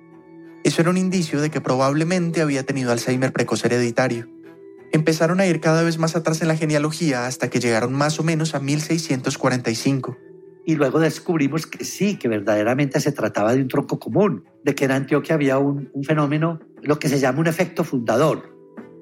[0.63, 4.29] Eso era un indicio de que probablemente había tenido Alzheimer precoz hereditario.
[4.93, 8.23] Empezaron a ir cada vez más atrás en la genealogía hasta que llegaron más o
[8.23, 10.17] menos a 1645
[10.65, 14.85] y luego descubrimos que sí, que verdaderamente se trataba de un tronco común, de que
[14.85, 18.55] en Antioquia había un, un, fenómeno, lo que se llama un efecto fundador.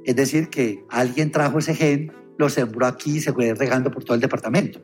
[0.05, 4.05] Es decir, que alguien trajo ese gen, lo sembró aquí y se fue regando por
[4.05, 4.79] todo el departamento.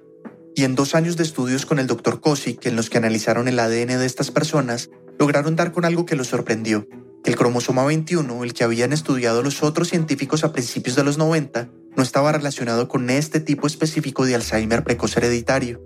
[0.55, 3.57] Y en dos años de estudios con el doctor Kosick, en los que analizaron el
[3.57, 6.85] ADN de estas personas, lograron dar con algo que los sorprendió.
[7.23, 11.69] El cromosoma 21, el que habían estudiado los otros científicos a principios de los 90,
[11.95, 15.81] no estaba relacionado con este tipo específico de Alzheimer precoz hereditario,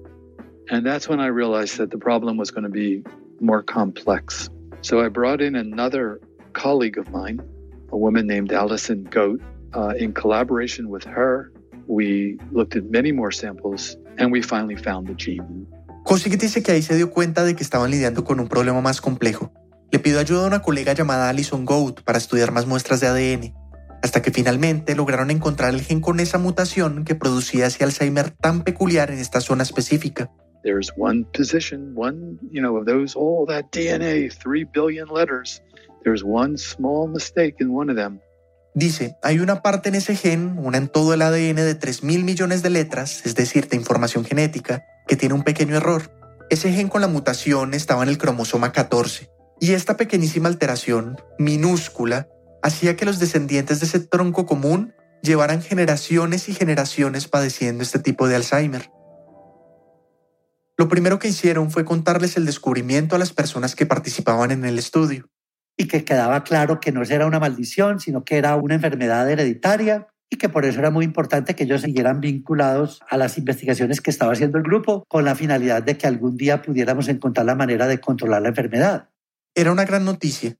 [0.71, 3.03] And that's when I realized that the problem was going to be
[3.39, 4.51] more complex.
[4.81, 6.19] So I brought in another
[6.53, 7.41] colleague of mine,
[7.91, 9.41] a woman named Allison Goat.
[9.71, 11.51] Uh, in collaboration with her,
[11.89, 15.67] we looked at many more samples and we finally found the gene.
[16.05, 19.01] Kosick dice que ahí se dio cuenta de que estaban lidiando con un problema más
[19.01, 19.51] complejo.
[19.91, 23.53] Le pidió ayuda a una colega llamada Allison Goat para estudiar más muestras de ADN.
[24.01, 28.63] hasta que finalmente lograron encontrar el gen con esa mutación que producía ese Alzheimer tan
[28.63, 30.31] peculiar en esta zona específica.
[30.63, 35.61] There's one position, one, you know, of those, all that DNA, 3 billion letters.
[36.03, 38.19] There's one small mistake in one of them.
[38.75, 42.23] Dice, hay una parte en ese gen, una en todo el ADN de 3 mil
[42.23, 46.11] millones de letras, es decir, de información genética, que tiene un pequeño error.
[46.49, 49.29] Ese gen con la mutación estaba en el cromosoma 14.
[49.59, 52.27] Y esta pequeñísima alteración, minúscula,
[52.61, 58.27] hacía que los descendientes de ese tronco común llevaran generaciones y generaciones padeciendo este tipo
[58.27, 58.89] de Alzheimer.
[60.77, 64.79] Lo primero que hicieron fue contarles el descubrimiento a las personas que participaban en el
[64.79, 65.29] estudio.
[65.79, 70.07] Y que quedaba claro que no era una maldición, sino que era una enfermedad hereditaria
[70.29, 74.11] y que por eso era muy importante que ellos siguieran vinculados a las investigaciones que
[74.11, 77.87] estaba haciendo el grupo con la finalidad de que algún día pudiéramos encontrar la manera
[77.87, 79.09] de controlar la enfermedad.
[79.55, 80.57] Era una gran noticia,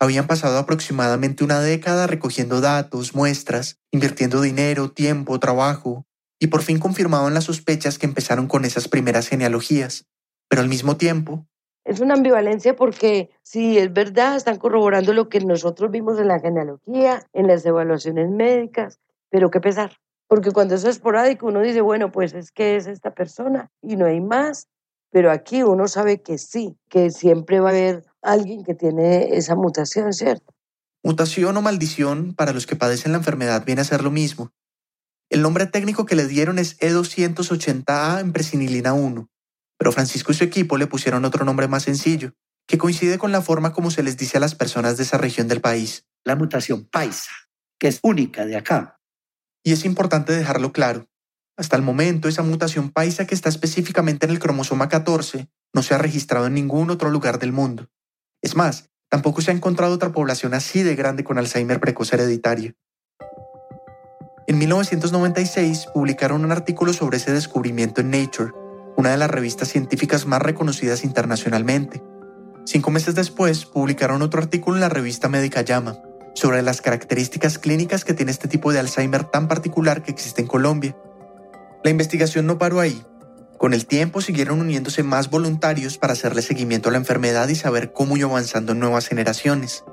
[0.00, 6.06] habían pasado aproximadamente una década recogiendo datos, muestras, invirtiendo dinero, tiempo, trabajo,
[6.40, 10.06] y por fin confirmaban las sospechas que empezaron con esas primeras genealogías.
[10.48, 11.46] Pero al mismo tiempo...
[11.84, 16.40] Es una ambivalencia porque si es verdad, están corroborando lo que nosotros vimos en la
[16.40, 19.98] genealogía, en las evaluaciones médicas, pero qué pesar.
[20.26, 24.06] Porque cuando es esporádico uno dice, bueno, pues es que es esta persona y no
[24.06, 24.68] hay más,
[25.10, 29.54] pero aquí uno sabe que sí, que siempre va a haber alguien que tiene esa
[29.54, 30.54] mutación, ¿cierto?
[31.02, 34.50] Mutación o maldición para los que padecen la enfermedad viene a ser lo mismo.
[35.28, 39.28] El nombre técnico que le dieron es E280A en presinilina 1,
[39.78, 42.32] pero Francisco y su equipo le pusieron otro nombre más sencillo,
[42.66, 45.48] que coincide con la forma como se les dice a las personas de esa región
[45.48, 46.06] del país.
[46.24, 47.32] La mutación paisa,
[47.78, 49.00] que es única de acá.
[49.62, 51.08] Y es importante dejarlo claro.
[51.56, 55.94] Hasta el momento, esa mutación paisa que está específicamente en el cromosoma 14 no se
[55.94, 57.88] ha registrado en ningún otro lugar del mundo.
[58.42, 62.74] Es más, tampoco se ha encontrado otra población así de grande con Alzheimer precoz hereditario.
[64.46, 68.52] En 1996 publicaron un artículo sobre ese descubrimiento en Nature,
[68.96, 72.02] una de las revistas científicas más reconocidas internacionalmente.
[72.64, 75.98] Cinco meses después, publicaron otro artículo en la revista médica Llama,
[76.34, 80.48] sobre las características clínicas que tiene este tipo de Alzheimer tan particular que existe en
[80.48, 80.96] Colombia.
[81.82, 83.04] La investigación no paró ahí,
[83.58, 87.92] con el tiempo siguieron uniéndose más voluntarios para hacerle seguimiento a la enfermedad y saber
[87.92, 89.84] cómo iba avanzando en nuevas generaciones.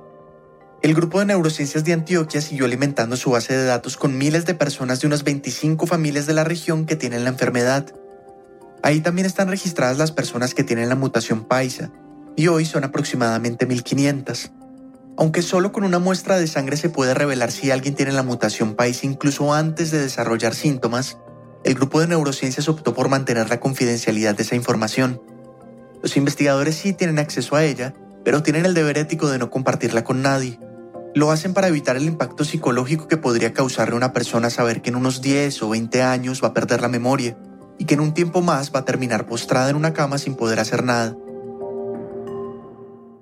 [0.81, 4.55] El grupo de neurociencias de Antioquia siguió alimentando su base de datos con miles de
[4.55, 7.93] personas de unas 25 familias de la región que tienen la enfermedad.
[8.83, 11.91] Ahí también están registradas las personas que tienen la mutación paisa,
[12.35, 14.51] y hoy son aproximadamente 1500.
[15.17, 18.75] Aunque solo con una muestra de sangre se puede revelar si alguien tiene la mutación
[18.75, 21.19] paisa incluso antes de desarrollar síntomas,
[21.63, 25.21] el grupo de neurociencias optó por mantener la confidencialidad de esa información.
[26.01, 27.93] Los investigadores sí tienen acceso a ella,
[28.25, 30.59] pero tienen el deber ético de no compartirla con nadie.
[31.13, 34.89] Lo hacen para evitar el impacto psicológico que podría causarle a una persona saber que
[34.89, 37.37] en unos 10 o 20 años va a perder la memoria
[37.77, 40.60] y que en un tiempo más va a terminar postrada en una cama sin poder
[40.60, 41.17] hacer nada.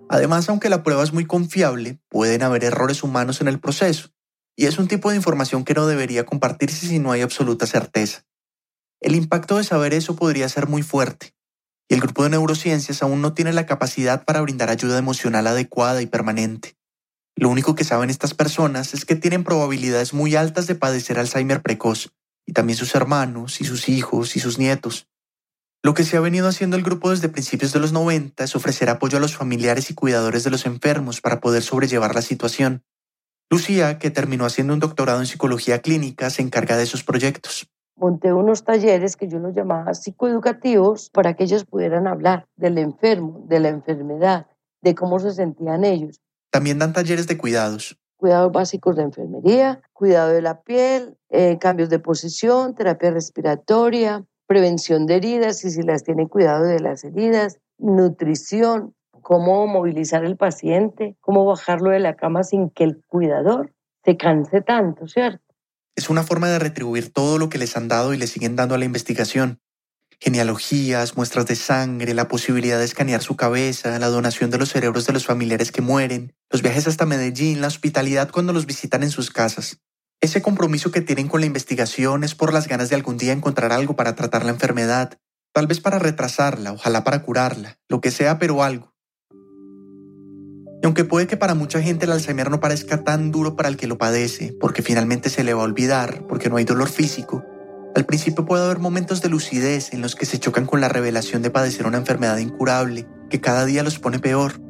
[0.10, 4.10] Además, aunque la prueba es muy confiable, pueden haber errores humanos en el proceso,
[4.56, 8.26] y es un tipo de información que no debería compartirse si no hay absoluta certeza.
[9.02, 11.36] El impacto de saber eso podría ser muy fuerte,
[11.88, 16.02] y el grupo de neurociencias aún no tiene la capacidad para brindar ayuda emocional adecuada
[16.02, 16.76] y permanente.
[17.36, 21.62] Lo único que saben estas personas es que tienen probabilidades muy altas de padecer Alzheimer
[21.62, 22.12] precoz,
[22.50, 25.08] y también sus hermanos, y sus hijos, y sus nietos.
[25.84, 28.90] Lo que se ha venido haciendo el grupo desde principios de los 90 es ofrecer
[28.90, 32.84] apoyo a los familiares y cuidadores de los enfermos para poder sobrellevar la situación.
[33.52, 38.34] Lucía, que terminó haciendo un doctorado en psicología clínica, se encarga de esos proyectos monté
[38.34, 43.60] unos talleres que yo los llamaba psicoeducativos para que ellos pudieran hablar del enfermo, de
[43.60, 44.48] la enfermedad,
[44.82, 46.22] de cómo se sentían ellos.
[46.50, 47.99] También dan talleres de cuidados.
[48.20, 55.06] Cuidados básicos de enfermería, cuidado de la piel, eh, cambios de posición, terapia respiratoria, prevención
[55.06, 61.16] de heridas y si las tienen cuidado de las heridas, nutrición, cómo movilizar al paciente,
[61.22, 63.72] cómo bajarlo de la cama sin que el cuidador
[64.04, 65.44] se canse tanto, ¿cierto?
[65.96, 68.76] Es una forma de retribuir todo lo que les han dado y les siguen dando
[68.76, 69.62] a la investigación.
[70.22, 75.06] Genealogías, muestras de sangre, la posibilidad de escanear su cabeza, la donación de los cerebros
[75.06, 79.12] de los familiares que mueren, los viajes hasta Medellín, la hospitalidad cuando los visitan en
[79.12, 79.78] sus casas.
[80.20, 83.72] Ese compromiso que tienen con la investigación es por las ganas de algún día encontrar
[83.72, 85.18] algo para tratar la enfermedad,
[85.54, 88.94] tal vez para retrasarla, ojalá para curarla, lo que sea, pero algo.
[90.82, 93.78] Y aunque puede que para mucha gente el Alzheimer no parezca tan duro para el
[93.78, 97.46] que lo padece, porque finalmente se le va a olvidar, porque no hay dolor físico,
[97.96, 101.42] al principio puede haber momentos de lucidez en los que se chocan con la revelación
[101.42, 104.62] de padecer una enfermedad incurable, que cada día los pone peor.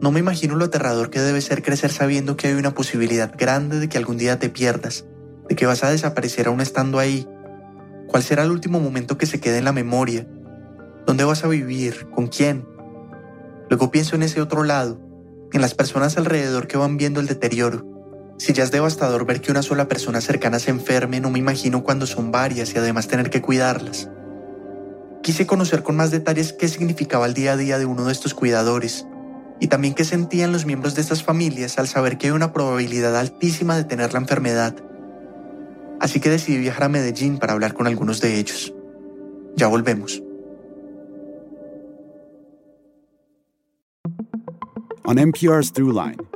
[0.00, 3.80] No me imagino lo aterrador que debe ser crecer sabiendo que hay una posibilidad grande
[3.80, 5.06] de que algún día te pierdas,
[5.48, 7.26] de que vas a desaparecer aún estando ahí.
[8.06, 10.26] ¿Cuál será el último momento que se quede en la memoria?
[11.06, 12.08] ¿Dónde vas a vivir?
[12.10, 12.66] ¿Con quién?
[13.70, 15.00] Luego pienso en ese otro lado,
[15.52, 17.97] en las personas alrededor que van viendo el deterioro.
[18.38, 21.82] Si ya es devastador ver que una sola persona cercana se enferme, no me imagino
[21.82, 24.08] cuando son varias y además tener que cuidarlas.
[25.22, 28.34] Quise conocer con más detalles qué significaba el día a día de uno de estos
[28.34, 29.06] cuidadores
[29.60, 33.16] y también qué sentían los miembros de estas familias al saber que hay una probabilidad
[33.16, 34.76] altísima de tener la enfermedad.
[36.00, 38.72] Así que decidí viajar a Medellín para hablar con algunos de ellos.
[39.56, 40.22] Ya volvemos.
[45.04, 46.27] On NPR's Throughline.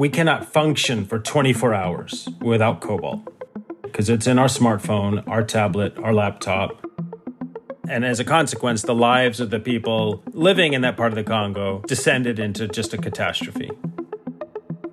[0.00, 3.20] We cannot function for 24 hours without cobalt
[3.82, 6.82] because it's in our smartphone, our tablet, our laptop.
[7.86, 11.22] And as a consequence, the lives of the people living in that part of the
[11.22, 13.70] Congo descended into just a catastrophe.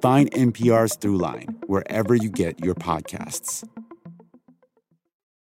[0.02, 3.66] Find NPR's Throughline wherever you get your podcasts.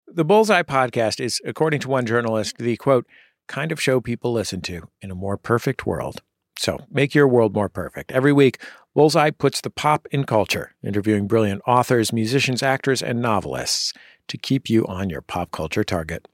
[0.06, 3.08] The Bullseye podcast is, according to one journalist, the quote,
[3.48, 6.22] kind of show people listen to in a more perfect world.
[6.58, 8.12] So make your world more perfect.
[8.12, 8.62] Every week,
[8.94, 13.94] Bullseye puts the pop in culture, interviewing brilliant authors, musicians, actors, and novelists
[14.30, 16.28] to keep you on your pop culture target.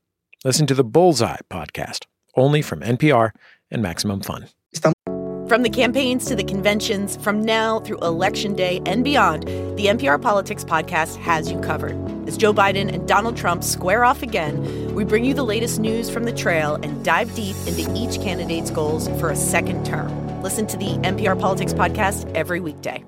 [0.46, 2.06] Listen to the Bullseye podcast,
[2.36, 3.32] only from NPR
[3.70, 4.48] and Maximum Fun.
[5.52, 9.44] From the campaigns to the conventions, from now through Election Day and beyond,
[9.78, 11.98] the NPR Politics Podcast has you covered.
[12.26, 16.10] As Joe Biden and Donald Trump square off again, we bring you the latest news
[16.10, 20.42] from the trail and dive deep into each candidate's goals for a second term.
[20.42, 23.04] Listen to the NPR Politics Podcast every weekday.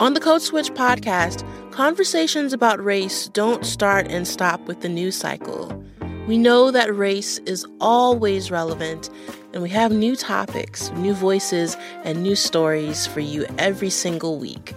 [0.00, 5.14] On the Code Switch podcast, conversations about race don't start and stop with the news
[5.14, 5.78] cycle.
[6.26, 9.10] We know that race is always relevant,
[9.52, 14.74] and we have new topics, new voices, and new stories for you every single week.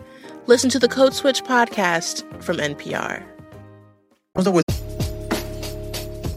[0.48, 3.24] Listen to the Code Switch podcast from NPR.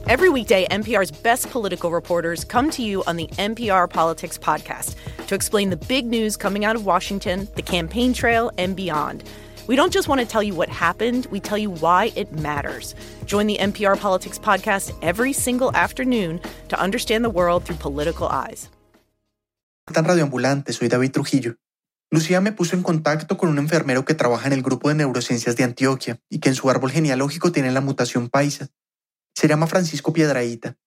[0.08, 4.94] Every weekday, NPR's best political reporters come to you on the NPR Politics Podcast
[5.26, 9.24] to explain the big news coming out of Washington, the campaign trail, and beyond.
[9.68, 12.94] We don't just want to tell you what happened, we tell you why it matters.
[13.26, 18.70] Join the NPR Politics Podcast every single afternoon to understand the world through political eyes.
[19.92, 21.56] Tan radioambulante, soy David Trujillo.
[22.10, 25.54] Lucía me puso en contacto con un enfermero que trabaja en el grupo de neurociencias
[25.56, 28.68] de Antioquia y que en su árbol genealógico tiene la mutación paisa.
[29.34, 30.78] Se llama Francisco Piedraíta.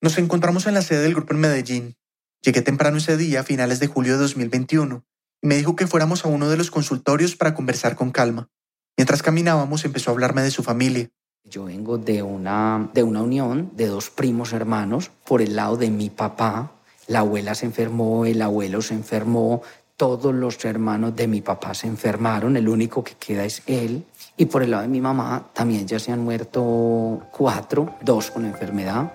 [0.00, 1.96] Nos encontramos en la sede del grupo en Medellín.
[2.40, 5.07] Llegué temprano ese día, a finales de julio de 2021, y
[5.42, 8.48] me dijo que fuéramos a uno de los consultorios para conversar con calma.
[8.96, 11.08] Mientras caminábamos empezó a hablarme de su familia.
[11.44, 15.90] Yo vengo de una, de una unión de dos primos hermanos por el lado de
[15.90, 16.72] mi papá.
[17.06, 19.62] La abuela se enfermó, el abuelo se enfermó,
[19.96, 24.04] todos los hermanos de mi papá se enfermaron, el único que queda es él.
[24.36, 28.44] Y por el lado de mi mamá también ya se han muerto cuatro, dos con
[28.44, 29.12] enfermedad.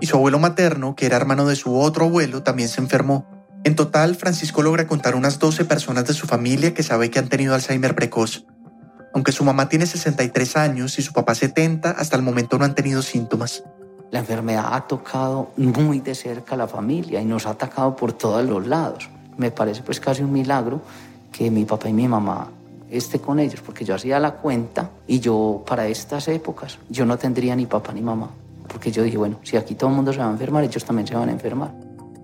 [0.00, 3.26] Y su abuelo materno, que era hermano de su otro abuelo, también se enfermó.
[3.62, 7.28] En total, Francisco logra contar unas 12 personas de su familia que sabe que han
[7.28, 8.44] tenido Alzheimer precoz.
[9.12, 12.74] Aunque su mamá tiene 63 años y su papá 70, hasta el momento no han
[12.74, 13.62] tenido síntomas.
[14.10, 18.12] La enfermedad ha tocado muy de cerca a la familia y nos ha atacado por
[18.14, 19.08] todos los lados.
[19.36, 20.80] Me parece pues casi un milagro
[21.30, 22.48] que mi papá y mi mamá
[22.90, 27.18] esté con ellos, porque yo hacía la cuenta y yo para estas épocas yo no
[27.18, 28.30] tendría ni papá ni mamá,
[28.66, 31.06] porque yo dije, bueno, si aquí todo el mundo se va a enfermar, ellos también
[31.06, 31.70] se van a enfermar.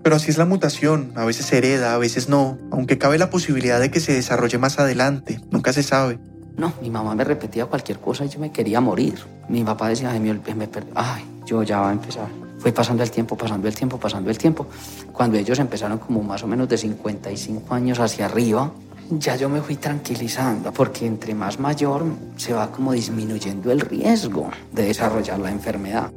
[0.07, 3.29] Pero así es la mutación, a veces se hereda, a veces no, aunque cabe la
[3.29, 6.17] posibilidad de que se desarrolle más adelante, nunca se sabe.
[6.55, 9.19] No, mi mamá me repetía cualquier cosa y yo me quería morir.
[9.49, 12.29] Mi papá decía, ay, me, me ay, yo ya va a empezar.
[12.57, 14.67] Fue pasando el tiempo, pasando el tiempo, pasando el tiempo.
[15.11, 18.71] Cuando ellos empezaron como más o menos de 55 años hacia arriba,
[19.09, 22.05] ya yo me fui tranquilizando, porque entre más mayor
[22.37, 26.13] se va como disminuyendo el riesgo de desarrollar la enfermedad.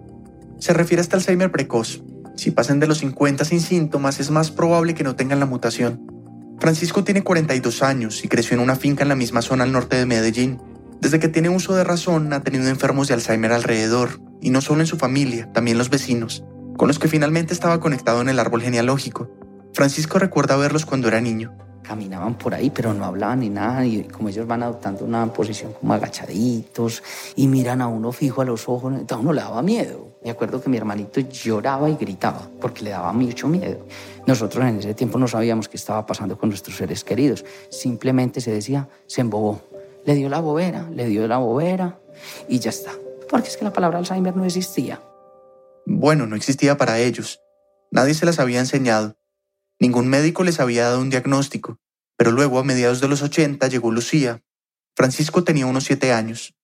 [0.60, 2.00] Se refiere a este Alzheimer precoz.
[2.40, 6.00] Si pasan de los 50 sin síntomas, es más probable que no tengan la mutación.
[6.58, 9.96] Francisco tiene 42 años y creció en una finca en la misma zona al norte
[9.96, 10.58] de Medellín.
[11.02, 14.80] Desde que tiene uso de razón, ha tenido enfermos de Alzheimer alrededor, y no solo
[14.80, 16.42] en su familia, también los vecinos,
[16.78, 19.30] con los que finalmente estaba conectado en el árbol genealógico.
[19.74, 24.04] Francisco recuerda verlos cuando era niño caminaban por ahí, pero no hablaban ni nada, y
[24.04, 27.02] como ellos van adoptando una posición como agachaditos
[27.34, 30.09] y miran a uno fijo a los ojos, a uno le daba miedo.
[30.22, 33.86] Me acuerdo que mi hermanito lloraba y gritaba porque le daba mucho miedo.
[34.26, 37.44] Nosotros en ese tiempo no sabíamos qué estaba pasando con nuestros seres queridos.
[37.70, 39.62] Simplemente se decía, se embobó.
[40.04, 41.98] Le dio la bobera, le dio la bobera
[42.48, 42.92] y ya está.
[43.30, 45.00] Porque es que la palabra Alzheimer no existía.
[45.86, 47.40] Bueno, no existía para ellos.
[47.90, 49.16] Nadie se las había enseñado.
[49.78, 51.78] Ningún médico les había dado un diagnóstico,
[52.16, 54.42] pero luego a mediados de los 80 llegó Lucía.
[54.94, 56.54] Francisco tenía unos siete años.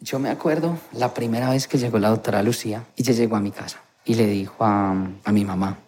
[0.00, 3.40] Yo me acuerdo la primera vez que llegó la doctora Lucía y ella llegó a
[3.40, 4.92] mi casa y le dijo a,
[5.24, 5.78] a mi mamá,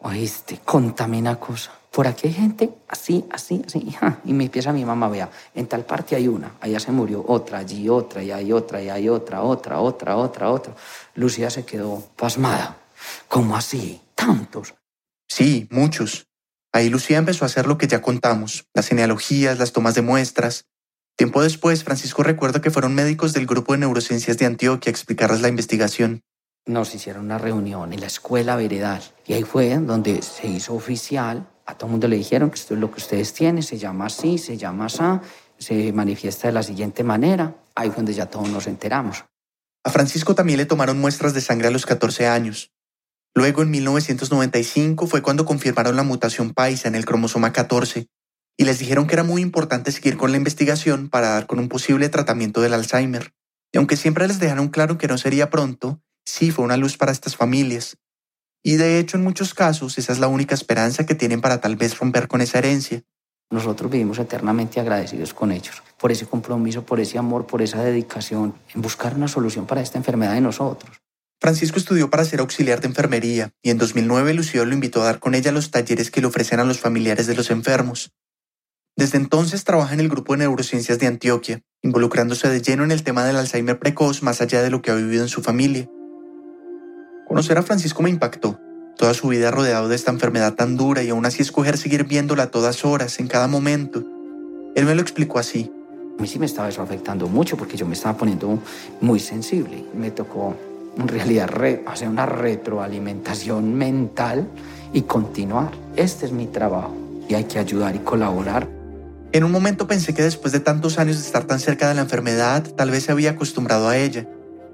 [0.00, 1.70] oíste, contame una cosa.
[1.92, 3.96] Por aquí hay gente así, así, así.
[4.24, 7.58] Y me empieza mi mamá, vea, en tal parte hay una, allá se murió otra,
[7.58, 10.74] allí otra, y hay otra, y hay otra, otra, otra, otra, otra.
[11.14, 12.76] Lucía se quedó pasmada.
[13.28, 14.00] ¿Cómo así?
[14.14, 14.74] ¿Tantos?
[15.28, 16.26] Sí, muchos.
[16.72, 20.66] Ahí Lucía empezó a hacer lo que ya contamos, las genealogías, las tomas de muestras.
[21.16, 25.40] Tiempo después, Francisco recuerda que fueron médicos del grupo de neurociencias de Antioquia a explicarles
[25.40, 26.22] la investigación
[26.66, 31.48] nos hicieron una reunión en la escuela veredal y ahí fue donde se hizo oficial.
[31.64, 34.06] A todo el mundo le dijeron que esto es lo que ustedes tienen, se llama
[34.06, 35.02] así, se llama así,
[35.58, 37.56] se manifiesta de la siguiente manera.
[37.74, 39.24] Ahí fue donde ya todos nos enteramos.
[39.84, 42.72] A Francisco también le tomaron muestras de sangre a los 14 años.
[43.34, 48.08] Luego, en 1995, fue cuando confirmaron la mutación paisa en el cromosoma 14
[48.56, 51.68] y les dijeron que era muy importante seguir con la investigación para dar con un
[51.68, 53.34] posible tratamiento del Alzheimer.
[53.72, 57.12] Y aunque siempre les dejaron claro que no sería pronto, sí fue una luz para
[57.12, 57.96] estas familias.
[58.62, 61.76] Y de hecho en muchos casos esa es la única esperanza que tienen para tal
[61.76, 63.02] vez romper con esa herencia.
[63.50, 68.54] Nosotros vivimos eternamente agradecidos con ellos, por ese compromiso, por ese amor, por esa dedicación
[68.74, 70.96] en buscar una solución para esta enfermedad de nosotros.
[71.40, 75.18] Francisco estudió para ser auxiliar de enfermería y en 2009 Lucio lo invitó a dar
[75.20, 78.10] con ella los talleres que le ofrecen a los familiares de los enfermos.
[78.98, 83.02] Desde entonces trabaja en el grupo de neurociencias de Antioquia, involucrándose de lleno en el
[83.02, 85.86] tema del Alzheimer precoz más allá de lo que ha vivido en su familia.
[87.28, 88.58] Conocer a Francisco me impactó.
[88.96, 92.44] Toda su vida rodeado de esta enfermedad tan dura y aún así escoger seguir viéndola
[92.44, 94.02] a todas horas, en cada momento.
[94.74, 95.70] Él me lo explicó así.
[96.18, 98.58] A mí sí me estaba eso afectando mucho porque yo me estaba poniendo
[99.02, 99.84] muy sensible.
[99.94, 100.56] Me tocó
[100.96, 101.50] en realidad
[101.84, 104.48] hacer una retroalimentación mental
[104.94, 105.70] y continuar.
[105.96, 106.96] Este es mi trabajo
[107.28, 108.75] y hay que ayudar y colaborar.
[109.32, 112.02] En un momento pensé que después de tantos años de estar tan cerca de la
[112.02, 114.26] enfermedad, tal vez se había acostumbrado a ella.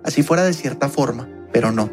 [0.04, 1.90] Así fuera de cierta forma, pero no.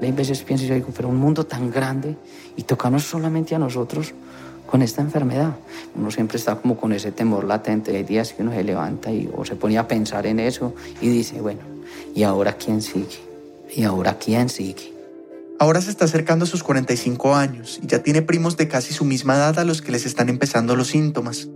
[0.00, 2.16] Hay veces pienso yo digo, pero un mundo tan grande
[2.56, 4.14] y tocarnos solamente a nosotros
[4.66, 5.56] con esta enfermedad.
[5.96, 7.96] Uno siempre está como con ese temor latente.
[7.96, 11.08] Hay días que uno se levanta y o se pone a pensar en eso y
[11.08, 11.60] dice, bueno,
[12.14, 13.18] ¿y ahora quién sigue?
[13.74, 14.94] ¿Y ahora quién sigue?
[15.58, 19.04] Ahora se está acercando a sus 45 años y ya tiene primos de casi su
[19.04, 21.48] misma edad a los que les están empezando los síntomas.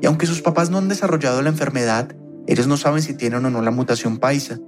[0.00, 2.14] Y aunque sus papás no han desarrollado la enfermedad,
[2.46, 4.58] ellos no saben si tienen o no la mutación paisa.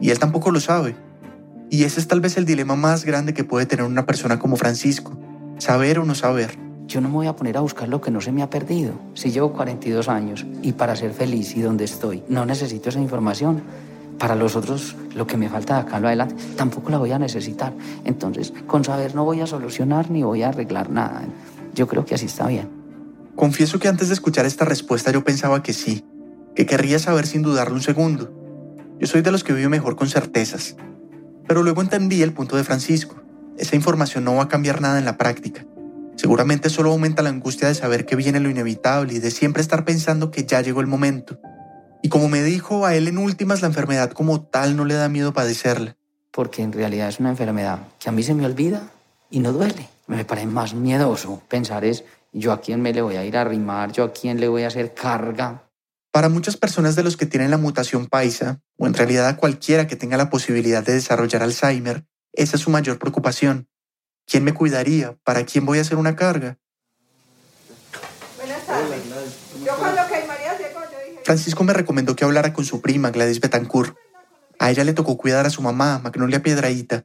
[0.00, 0.96] Y él tampoco lo sabe.
[1.70, 4.56] Y ese es tal vez el dilema más grande que puede tener una persona como
[4.56, 5.18] Francisco,
[5.58, 6.56] saber o no saber.
[6.86, 8.92] Yo no me voy a poner a buscar lo que no se me ha perdido.
[9.12, 13.60] Si llevo 42 años y para ser feliz y donde estoy, no necesito esa información.
[14.18, 17.18] Para los otros, lo que me falta de acá lo adelante, tampoco la voy a
[17.18, 17.74] necesitar.
[18.04, 21.22] Entonces, con saber no voy a solucionar ni voy a arreglar nada.
[21.74, 22.77] Yo creo que así está bien.
[23.38, 26.04] Confieso que antes de escuchar esta respuesta yo pensaba que sí,
[26.56, 28.34] que querría saber sin dudarlo un segundo.
[28.98, 30.74] Yo soy de los que vive mejor con certezas,
[31.46, 33.22] pero luego entendí el punto de Francisco.
[33.56, 35.64] Esa información no va a cambiar nada en la práctica.
[36.16, 39.84] Seguramente solo aumenta la angustia de saber que viene lo inevitable y de siempre estar
[39.84, 41.38] pensando que ya llegó el momento.
[42.02, 45.08] Y como me dijo, a él en últimas la enfermedad como tal no le da
[45.08, 45.96] miedo padecerla.
[46.32, 48.90] Porque en realidad es una enfermedad que a mí se me olvida
[49.30, 49.88] y no duele.
[50.08, 52.02] Me parece más miedoso pensar es
[52.38, 54.62] yo a quién me le voy a ir a arrimar, yo a quién le voy
[54.62, 55.68] a hacer carga.
[56.12, 59.86] Para muchas personas de los que tienen la mutación paisa, o en realidad a cualquiera
[59.86, 63.68] que tenga la posibilidad de desarrollar Alzheimer, esa es su mayor preocupación.
[64.26, 65.16] ¿Quién me cuidaría?
[65.24, 66.58] ¿Para quién voy a hacer una carga?
[68.36, 69.00] Buenas tardes.
[69.64, 71.20] Yo cuando que María llegó, yo dije...
[71.24, 73.96] Francisco me recomendó que hablara con su prima, Gladys Betancourt.
[74.58, 77.04] A ella le tocó cuidar a su mamá, Magnolia Piedraíta.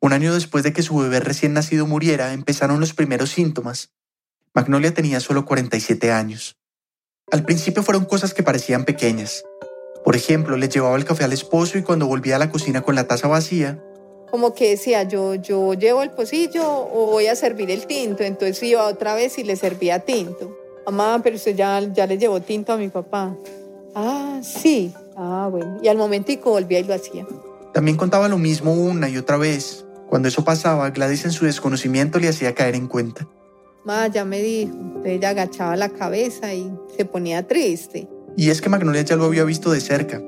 [0.00, 3.92] Un año después de que su bebé recién nacido muriera, empezaron los primeros síntomas.
[4.54, 6.58] Magnolia tenía solo 47 años.
[7.30, 9.44] Al principio fueron cosas que parecían pequeñas.
[10.04, 12.94] Por ejemplo, le llevaba el café al esposo y cuando volvía a la cocina con
[12.94, 13.82] la taza vacía,
[14.30, 18.24] como que decía, yo, yo llevo el pocillo o voy a servir el tinto.
[18.24, 20.56] Entonces iba otra vez y le servía tinto.
[20.86, 23.36] Mamá, pero usted ya, ya le llevó tinto a mi papá.
[23.94, 24.92] Ah, sí.
[25.16, 25.78] Ah, bueno.
[25.82, 27.26] Y al momentico volvía y lo hacía.
[27.74, 29.84] También contaba lo mismo una y otra vez.
[30.08, 33.26] Cuando eso pasaba, Gladys en su desconocimiento le hacía caer en cuenta.
[33.84, 34.72] Ma, ya me dijo.
[35.04, 38.08] Ella agachaba la cabeza y se ponía triste.
[38.36, 40.20] Y es que Magnolia ya lo había visto de cerca.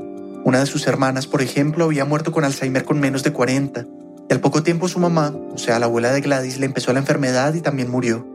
[0.45, 3.87] Una de sus hermanas, por ejemplo, había muerto con Alzheimer con menos de 40.
[4.29, 6.99] Y al poco tiempo su mamá, o sea, la abuela de Gladys, le empezó la
[6.99, 8.27] enfermedad y también murió.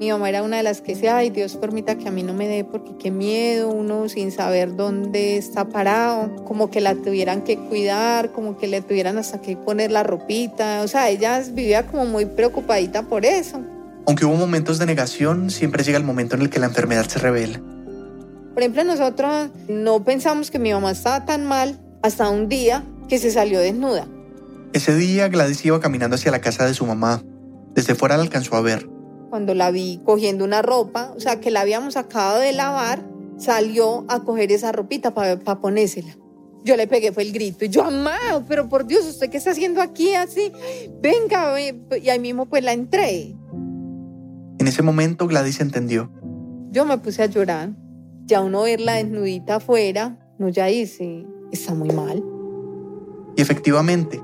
[0.00, 2.34] Mi mamá era una de las que decía, ay, Dios permita que a mí no
[2.34, 7.42] me dé porque qué miedo, uno sin saber dónde está parado, como que la tuvieran
[7.42, 10.82] que cuidar, como que le tuvieran hasta que poner la ropita.
[10.82, 13.62] O sea, ella vivía como muy preocupadita por eso.
[14.06, 17.18] Aunque hubo momentos de negación, siempre llega el momento en el que la enfermedad se
[17.18, 17.60] revela.
[18.52, 23.18] Por ejemplo, nosotros no pensamos que mi mamá estaba tan mal hasta un día que
[23.18, 24.06] se salió desnuda.
[24.72, 27.22] Ese día Gladys iba caminando hacia la casa de su mamá.
[27.74, 28.88] Desde fuera la alcanzó a ver.
[29.30, 33.04] Cuando la vi cogiendo una ropa, o sea, que la habíamos acabado de lavar,
[33.38, 36.16] salió a coger esa ropita para ponérsela.
[36.62, 37.64] Yo le pegué, fue el grito.
[37.64, 40.52] Y yo, amado, pero por Dios, ¿usted qué está haciendo aquí así?
[41.00, 43.34] Venga, y ahí mismo pues la entré.
[44.64, 46.10] En ese momento Gladys entendió.
[46.70, 47.76] Yo me puse a llorar.
[48.24, 52.24] Ya uno verla desnudita afuera, no ya hice, está muy mal.
[53.36, 54.22] Y efectivamente,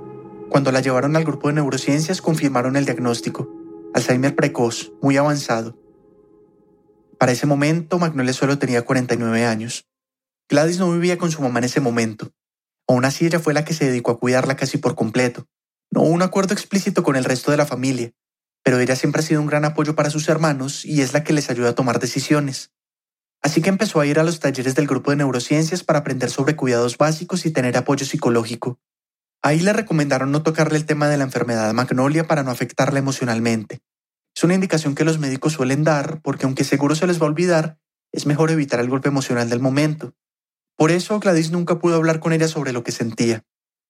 [0.49, 3.51] cuando la llevaron al grupo de neurociencias confirmaron el diagnóstico.
[3.93, 5.77] Alzheimer precoz, muy avanzado.
[7.19, 9.91] Para ese momento, Magnolia solo tenía 49 años.
[10.49, 12.31] Gladys no vivía con su mamá en ese momento.
[12.89, 15.45] Aún así, ella fue la que se dedicó a cuidarla casi por completo.
[15.91, 18.15] No hubo un acuerdo explícito con el resto de la familia,
[18.71, 21.33] pero ella siempre ha sido un gran apoyo para sus hermanos y es la que
[21.33, 22.71] les ayuda a tomar decisiones.
[23.43, 26.55] Así que empezó a ir a los talleres del grupo de neurociencias para aprender sobre
[26.55, 28.79] cuidados básicos y tener apoyo psicológico.
[29.43, 33.81] Ahí le recomendaron no tocarle el tema de la enfermedad Magnolia para no afectarla emocionalmente.
[34.37, 37.31] Es una indicación que los médicos suelen dar porque aunque seguro se les va a
[37.31, 37.77] olvidar,
[38.13, 40.15] es mejor evitar el golpe emocional del momento.
[40.77, 43.43] Por eso Gladys nunca pudo hablar con ella sobre lo que sentía.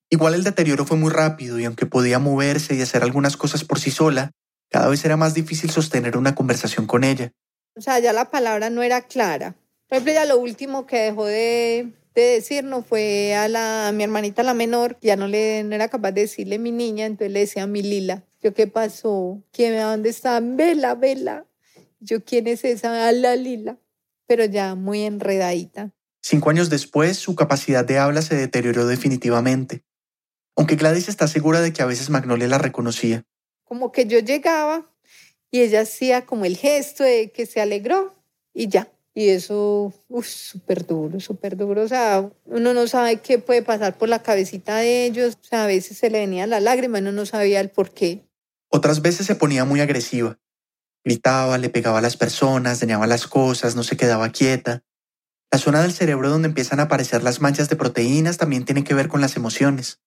[0.08, 3.78] Igual el deterioro fue muy rápido y aunque podía moverse y hacer algunas cosas por
[3.78, 4.32] sí sola,
[4.70, 7.32] cada vez era más difícil sostener una conversación con ella.
[7.76, 9.56] O sea, ya la palabra no era clara.
[9.88, 14.04] Por ejemplo, ya lo último que dejó de, de decir no fue a, la, mi
[14.04, 17.40] hermanita la menor, ya no, le, no era capaz de decirle mi niña, entonces le
[17.40, 18.24] decía a mi Lila.
[18.42, 19.42] Yo, ¿qué pasó?
[19.52, 20.40] ¿Quién, ¿Dónde está?
[20.40, 21.46] Vela, vela.
[21.98, 23.08] Yo, ¿quién es esa?
[23.08, 23.78] A la Lila.
[24.26, 25.90] Pero ya muy enredadita.
[26.22, 29.82] Cinco años después, su capacidad de habla se deterioró definitivamente.
[30.56, 33.24] Aunque Gladys está segura de que a veces Magnolia la reconocía.
[33.70, 34.84] Como que yo llegaba
[35.52, 38.12] y ella hacía como el gesto de que se alegró
[38.52, 38.90] y ya.
[39.14, 39.94] Y eso,
[40.24, 41.82] súper duro, súper duro.
[41.82, 45.38] O sea, uno no sabe qué puede pasar por la cabecita de ellos.
[45.40, 48.28] O sea, a veces se le venía la lágrima uno no sabía el por qué.
[48.70, 50.40] Otras veces se ponía muy agresiva.
[51.04, 54.82] Gritaba, le pegaba a las personas, dañaba las cosas, no se quedaba quieta.
[55.52, 58.94] La zona del cerebro donde empiezan a aparecer las manchas de proteínas también tiene que
[58.94, 60.00] ver con las emociones.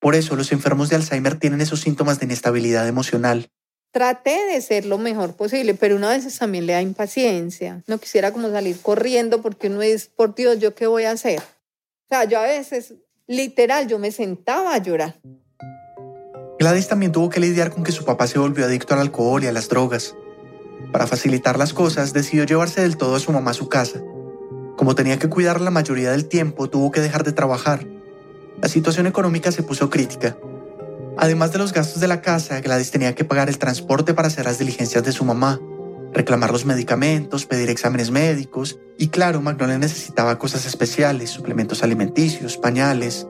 [0.00, 3.50] Por eso los enfermos de Alzheimer tienen esos síntomas de inestabilidad emocional.
[3.92, 7.82] Traté de ser lo mejor posible, pero una veces también le da impaciencia.
[7.86, 11.40] No quisiera como salir corriendo porque uno es, por Dios, ¿yo qué voy a hacer?
[11.40, 12.94] O sea, yo a veces,
[13.26, 15.20] literal, yo me sentaba a llorar.
[16.58, 19.48] Gladys también tuvo que lidiar con que su papá se volvió adicto al alcohol y
[19.48, 20.14] a las drogas.
[20.92, 24.02] Para facilitar las cosas, decidió llevarse del todo a su mamá a su casa.
[24.76, 27.86] Como tenía que cuidar la mayoría del tiempo, tuvo que dejar de trabajar.
[28.60, 30.36] La situación económica se puso crítica
[31.16, 34.46] Además de los gastos de la casa, Gladys tenía que pagar el transporte para hacer
[34.46, 35.60] las diligencias de su mamá,
[36.14, 43.26] reclamar los medicamentos, pedir exámenes médicos y claro, Magnolia necesitaba cosas especiales, suplementos alimenticios, pañales.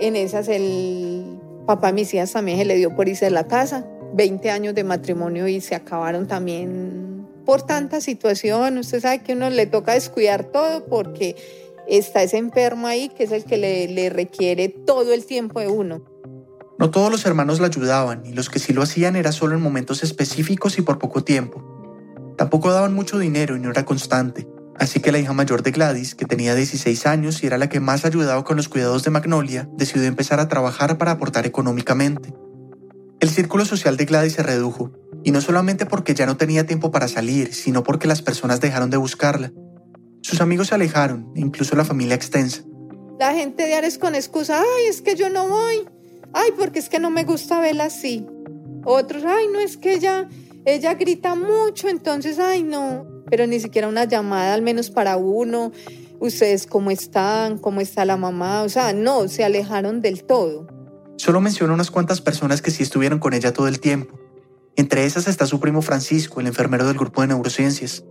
[0.00, 3.86] En esas el papá mis hijas también se le dio por irse de la casa.
[4.14, 8.78] 20 años de matrimonio y se acabaron también por tanta situación.
[8.78, 11.36] Usted sabe que uno le toca descuidar todo porque
[11.88, 16.02] está ese enfermo ahí que es el que le, requiere todo el tiempo de uno.
[16.78, 19.62] No todos los hermanos la ayudaban y los que sí lo hacían era solo en
[19.62, 21.64] momentos específicos y por poco tiempo.
[22.36, 26.14] Tampoco daban mucho dinero y no era constante, así que la hija mayor de Gladys,
[26.14, 29.68] que tenía 16 años y era la que más ayudaba con los cuidados de Magnolia,
[29.72, 32.32] decidió empezar a trabajar para aportar económicamente.
[33.20, 34.92] El círculo social de Gladys se redujo,
[35.24, 38.90] y no solamente porque ya no tenía tiempo para salir, sino porque las personas dejaron
[38.90, 39.52] de buscarla.
[40.28, 42.62] Sus amigos se alejaron, incluso la familia extensa.
[43.18, 45.88] La gente de Ares con excusa, ay, es que yo no voy,
[46.34, 48.26] ay, porque es que no me gusta verla así.
[48.84, 50.28] Otros, ay, no es que ella,
[50.66, 53.06] ella grita mucho, entonces, ay, no.
[53.30, 55.72] Pero ni siquiera una llamada, al menos para uno.
[56.20, 57.56] Ustedes, ¿cómo están?
[57.56, 58.64] ¿Cómo está la mamá?
[58.64, 60.66] O sea, no, se alejaron del todo.
[61.16, 64.18] Solo menciono unas cuantas personas que sí estuvieron con ella todo el tiempo.
[64.76, 68.04] Entre esas está su primo Francisco, el enfermero del grupo de neurociencias.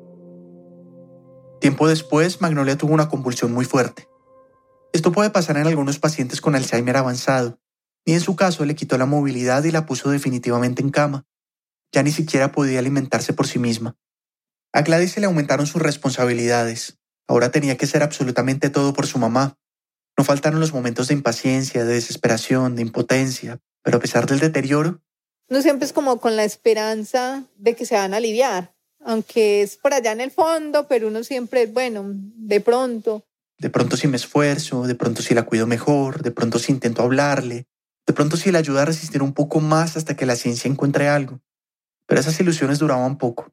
[1.60, 4.08] Tiempo después, Magnolia tuvo una convulsión muy fuerte.
[4.94, 7.60] Esto puede pasar en algunos pacientes con Alzheimer avanzado,
[8.06, 11.26] y en su caso le quitó la movilidad y la puso definitivamente en cama.
[11.92, 13.98] Ya ni siquiera podía alimentarse por sí misma.
[14.72, 17.00] A Gladys se le aumentaron sus responsabilidades.
[17.28, 19.58] Ahora tenía que ser absolutamente todo por su mamá.
[20.18, 25.02] No faltaron los momentos de impaciencia, de desesperación, de impotencia, pero a pesar del deterioro...
[25.50, 28.76] No siempre es como con la esperanza de que se van a aliviar,
[29.08, 33.24] aunque es por allá en el fondo, pero uno siempre es, bueno, de pronto.
[33.58, 37.04] De pronto si me esfuerzo, de pronto si la cuido mejor, de pronto si intento
[37.04, 37.68] hablarle,
[38.06, 41.08] de pronto si le ayuda a resistir un poco más hasta que la ciencia encuentre
[41.08, 41.40] algo.
[42.06, 43.50] pero esas ilusiones duraban poco.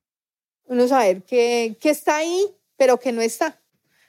[0.64, 2.46] Uno saber que, que está ahí,
[2.76, 3.60] pero que no está.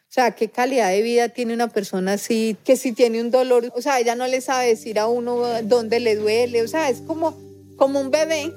[0.10, 3.72] O sea, qué calidad de vida tiene una persona así, que si tiene un dolor,
[3.76, 7.02] o sea, ella no le sabe decir a uno dónde le duele, o sea, es
[7.02, 7.38] como,
[7.78, 8.52] como un bebé.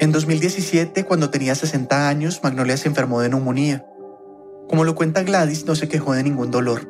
[0.00, 3.84] En 2017, cuando tenía 60 años, Magnolia se enfermó de neumonía.
[4.68, 6.88] Como lo cuenta Gladys, no se quejó de ningún dolor.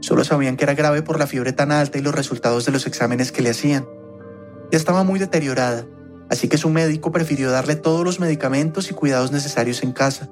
[0.00, 2.86] Solo sabían que era grave por la fiebre tan alta y los resultados de los
[2.86, 3.86] exámenes que le hacían.
[4.70, 5.86] Ya estaba muy deteriorada,
[6.28, 10.28] así que su médico prefirió darle todos los medicamentos y cuidados necesarios en casa.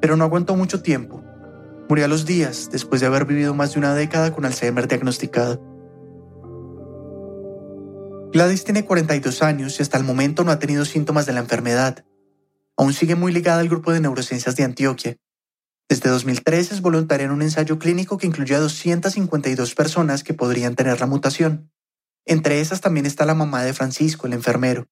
[0.00, 1.24] Pero no aguantó mucho tiempo.
[1.88, 5.60] Murió a los días después de haber vivido más de una década con Alzheimer diagnosticado.
[8.32, 12.02] Gladys tiene 42 años y hasta el momento no ha tenido síntomas de la enfermedad.
[12.78, 15.18] Aún sigue muy ligada al grupo de neurociencias de Antioquia.
[15.86, 20.74] Desde 2013 es voluntaria en un ensayo clínico que incluye a 252 personas que podrían
[20.76, 21.70] tener la mutación.
[22.24, 24.88] Entre esas también está la mamá de Francisco, el enfermero.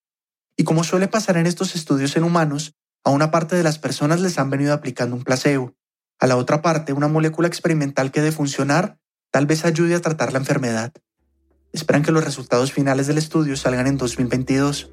[0.55, 2.75] Y como suele pasar en estos estudios en humanos,
[3.05, 5.75] a una parte de las personas les han venido aplicando un placebo,
[6.19, 8.99] a la otra parte una molécula experimental que de funcionar
[9.31, 10.93] tal vez ayude a tratar la enfermedad.
[11.73, 14.91] Esperan que los resultados finales del estudio salgan en 2022.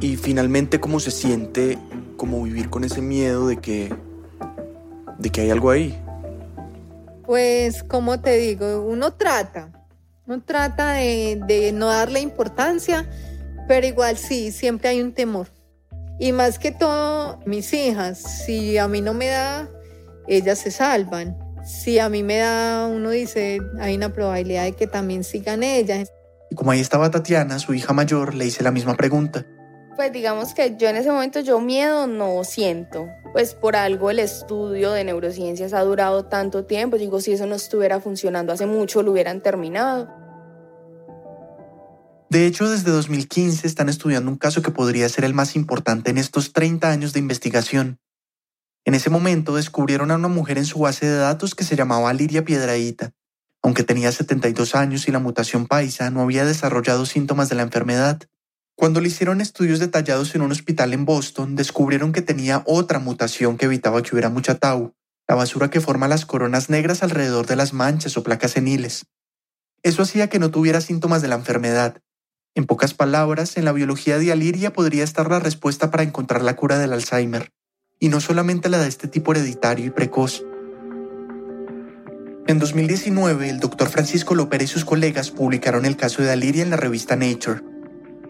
[0.00, 1.78] Y finalmente, ¿cómo se siente
[2.16, 3.92] como vivir con ese miedo de que
[5.20, 5.98] de que hay algo ahí?
[7.24, 9.70] Pues, como te digo, uno trata,
[10.26, 13.08] uno trata de, de no darle importancia,
[13.68, 15.48] pero igual sí, siempre hay un temor.
[16.18, 19.68] Y más que todo, mis hijas, si a mí no me da,
[20.26, 21.38] ellas se salvan.
[21.64, 26.10] Si a mí me da, uno dice, hay una probabilidad de que también sigan ellas.
[26.50, 29.46] Y como ahí estaba Tatiana, su hija mayor, le hice la misma pregunta.
[29.96, 33.06] Pues digamos que yo en ese momento yo miedo no siento.
[33.32, 36.96] Pues por algo el estudio de neurociencias ha durado tanto tiempo.
[36.96, 40.08] Digo, si eso no estuviera funcionando hace mucho, lo hubieran terminado.
[42.30, 46.18] De hecho, desde 2015 están estudiando un caso que podría ser el más importante en
[46.18, 47.98] estos 30 años de investigación.
[48.84, 52.12] En ese momento descubrieron a una mujer en su base de datos que se llamaba
[52.12, 53.12] Liria Piedraíta.
[53.62, 58.22] Aunque tenía 72 años y la mutación paisa no había desarrollado síntomas de la enfermedad.
[58.74, 63.58] Cuando le hicieron estudios detallados en un hospital en Boston, descubrieron que tenía otra mutación
[63.58, 64.94] que evitaba que hubiera mucha tau,
[65.28, 69.04] la basura que forma las coronas negras alrededor de las manchas o placas seniles.
[69.82, 72.00] Eso hacía que no tuviera síntomas de la enfermedad,
[72.56, 76.56] en pocas palabras, en la biología de Aliria podría estar la respuesta para encontrar la
[76.56, 77.52] cura del Alzheimer,
[78.00, 80.42] y no solamente la de este tipo hereditario y precoz.
[82.46, 86.70] En 2019, el doctor Francisco López y sus colegas publicaron el caso de Aliria en
[86.70, 87.60] la revista Nature.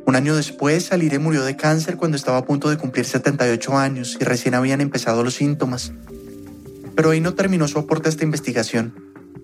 [0.05, 4.18] Un año después, Aliria murió de cáncer cuando estaba a punto de cumplir 78 años
[4.21, 5.93] y recién habían empezado los síntomas.
[6.97, 8.93] Pero ahí no terminó su aporte a esta investigación.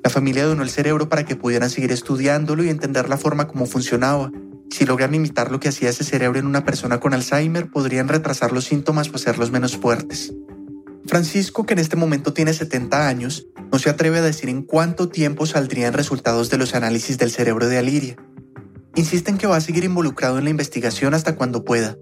[0.02, 3.66] La familia donó el cerebro para que pudieran seguir estudiándolo y entender la forma como
[3.66, 4.32] funcionaba,
[4.70, 8.52] si logran imitar lo que hacía ese cerebro en una persona con Alzheimer, podrían retrasar
[8.52, 10.32] los síntomas o hacerlos menos fuertes.
[11.06, 15.08] Francisco, que en este momento tiene 70 años, no se atreve a decir en cuánto
[15.08, 18.16] tiempo saldrían resultados de los análisis del cerebro de Aliria.
[18.96, 21.96] Insiste en que va a seguir involucrado en la investigación hasta cuando pueda.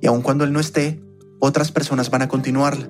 [0.00, 1.02] Y aun cuando él no esté,
[1.40, 2.88] otras personas van a continuarla.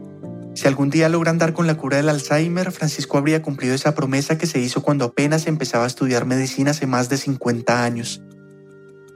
[0.55, 4.39] Si algún día logran dar con la cura del Alzheimer, Francisco habría cumplido esa promesa
[4.39, 8.23] que se hizo cuando apenas empezaba a estudiar medicina hace más de 50 años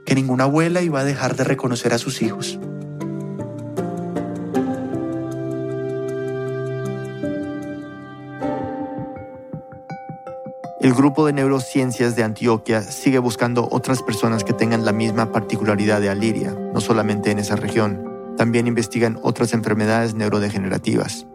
[0.07, 2.57] que ninguna abuela iba a dejar de reconocer a sus hijos.
[10.79, 15.99] El grupo de neurociencias de Antioquia sigue buscando otras personas que tengan la misma particularidad
[15.99, 18.09] de Aliria, no solamente en esa región.
[18.37, 21.27] También investigan otras enfermedades neurodegenerativas.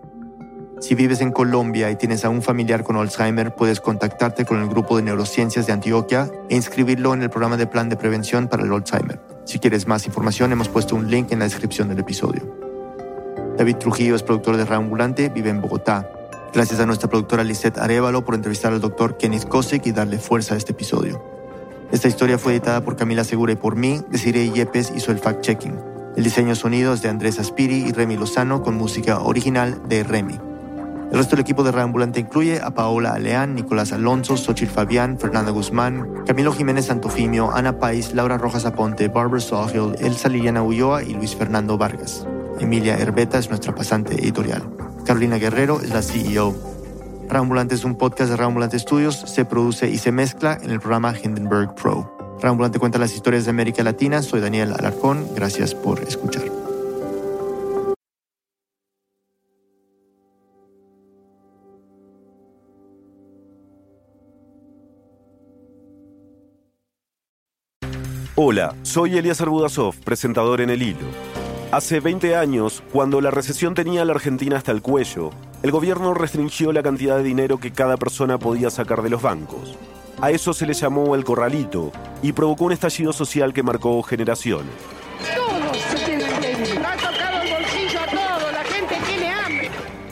[0.82, 4.68] Si vives en Colombia y tienes a un familiar con Alzheimer, puedes contactarte con el
[4.68, 8.64] grupo de neurociencias de Antioquia e inscribirlo en el programa de plan de prevención para
[8.64, 9.20] el Alzheimer.
[9.44, 12.42] Si quieres más información, hemos puesto un link en la descripción del episodio.
[13.56, 16.10] David Trujillo es productor de Ambulante, vive en Bogotá.
[16.52, 20.54] Gracias a nuestra productora Lisette Arevalo por entrevistar al doctor Kenneth Kosek y darle fuerza
[20.54, 21.24] a este episodio.
[21.92, 24.00] Esta historia fue editada por Camila Segura y por mí.
[24.10, 25.78] Desiree Yepes hizo el fact-checking.
[26.16, 30.51] El diseño sonido es de Andrés Aspiri y Remy Lozano con música original de Remy.
[31.12, 35.50] El resto del equipo de Reambulante incluye a Paola Aleán, Nicolás Alonso, Xochitl Fabián, Fernanda
[35.50, 41.12] Guzmán, Camilo Jiménez Santofimio, Ana Pais, Laura Rojas Aponte, Barbara Sawhill, Elsa Liliana Ulloa y
[41.12, 42.26] Luis Fernando Vargas.
[42.60, 44.62] Emilia Herbeta es nuestra pasante editorial.
[45.04, 46.56] Carolina Guerrero es la CEO.
[47.28, 51.12] Reambulante es un podcast de Reambulante Studios, se produce y se mezcla en el programa
[51.22, 52.16] Hindenburg Pro.
[52.40, 56.71] Reambulante cuenta las historias de América Latina, soy Daniel Alarcón, gracias por escuchar.
[68.44, 71.06] Hola, soy Elías Budasov, presentador en El Hilo.
[71.70, 75.30] Hace 20 años, cuando la recesión tenía a la Argentina hasta el cuello,
[75.62, 79.78] el gobierno restringió la cantidad de dinero que cada persona podía sacar de los bancos.
[80.20, 84.74] A eso se le llamó el corralito y provocó un estallido social que marcó generaciones.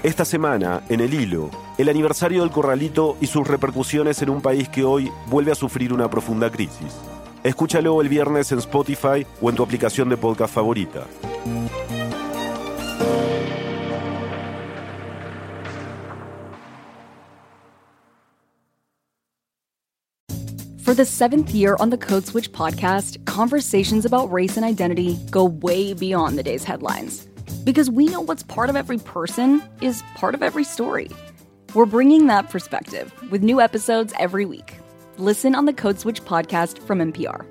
[0.04, 4.68] Esta semana, en el hilo, el aniversario del corralito y sus repercusiones en un país
[4.68, 7.09] que hoy vuelve a sufrir una profunda crisis.
[7.42, 11.06] Escúchalo el viernes en Spotify o en tu aplicación de podcast favorita.
[20.82, 25.44] For the seventh year on the Code Switch podcast, conversations about race and identity go
[25.44, 27.26] way beyond the day's headlines.
[27.64, 31.08] Because we know what's part of every person is part of every story.
[31.74, 34.80] We're bringing that perspective with new episodes every week.
[35.20, 37.44] Listen on the Code Switch podcast from NPR.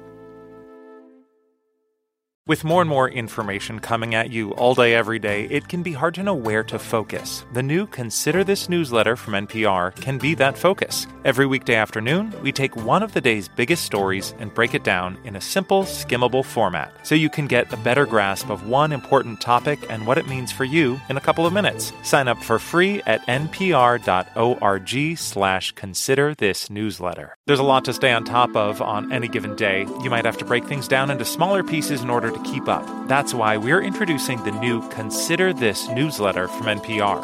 [2.49, 5.93] With more and more information coming at you all day, every day, it can be
[5.93, 7.45] hard to know where to focus.
[7.53, 11.05] The new Consider This newsletter from NPR can be that focus.
[11.25, 15.19] Every weekday afternoon, we take one of the day's biggest stories and break it down
[15.25, 19.39] in a simple, skimmable format so you can get a better grasp of one important
[19.41, 21.93] topic and what it means for you in a couple of minutes.
[22.01, 27.35] Sign up for free at npr.org slash consider this newsletter.
[27.45, 29.85] There's a lot to stay on top of on any given day.
[30.01, 32.85] You might have to break things down into smaller pieces in order to keep up.
[33.07, 37.23] That's why we're introducing the new Consider This newsletter from NPR.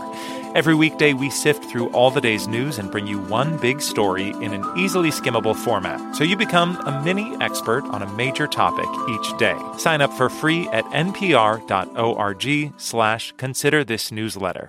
[0.55, 4.29] Every weekday, we sift through all the day's news and bring you one big story
[4.29, 8.87] in an easily skimmable format, so you become a mini expert on a major topic
[9.09, 9.57] each day.
[9.77, 14.63] Sign up for free at npr.org slash consider this newsletter.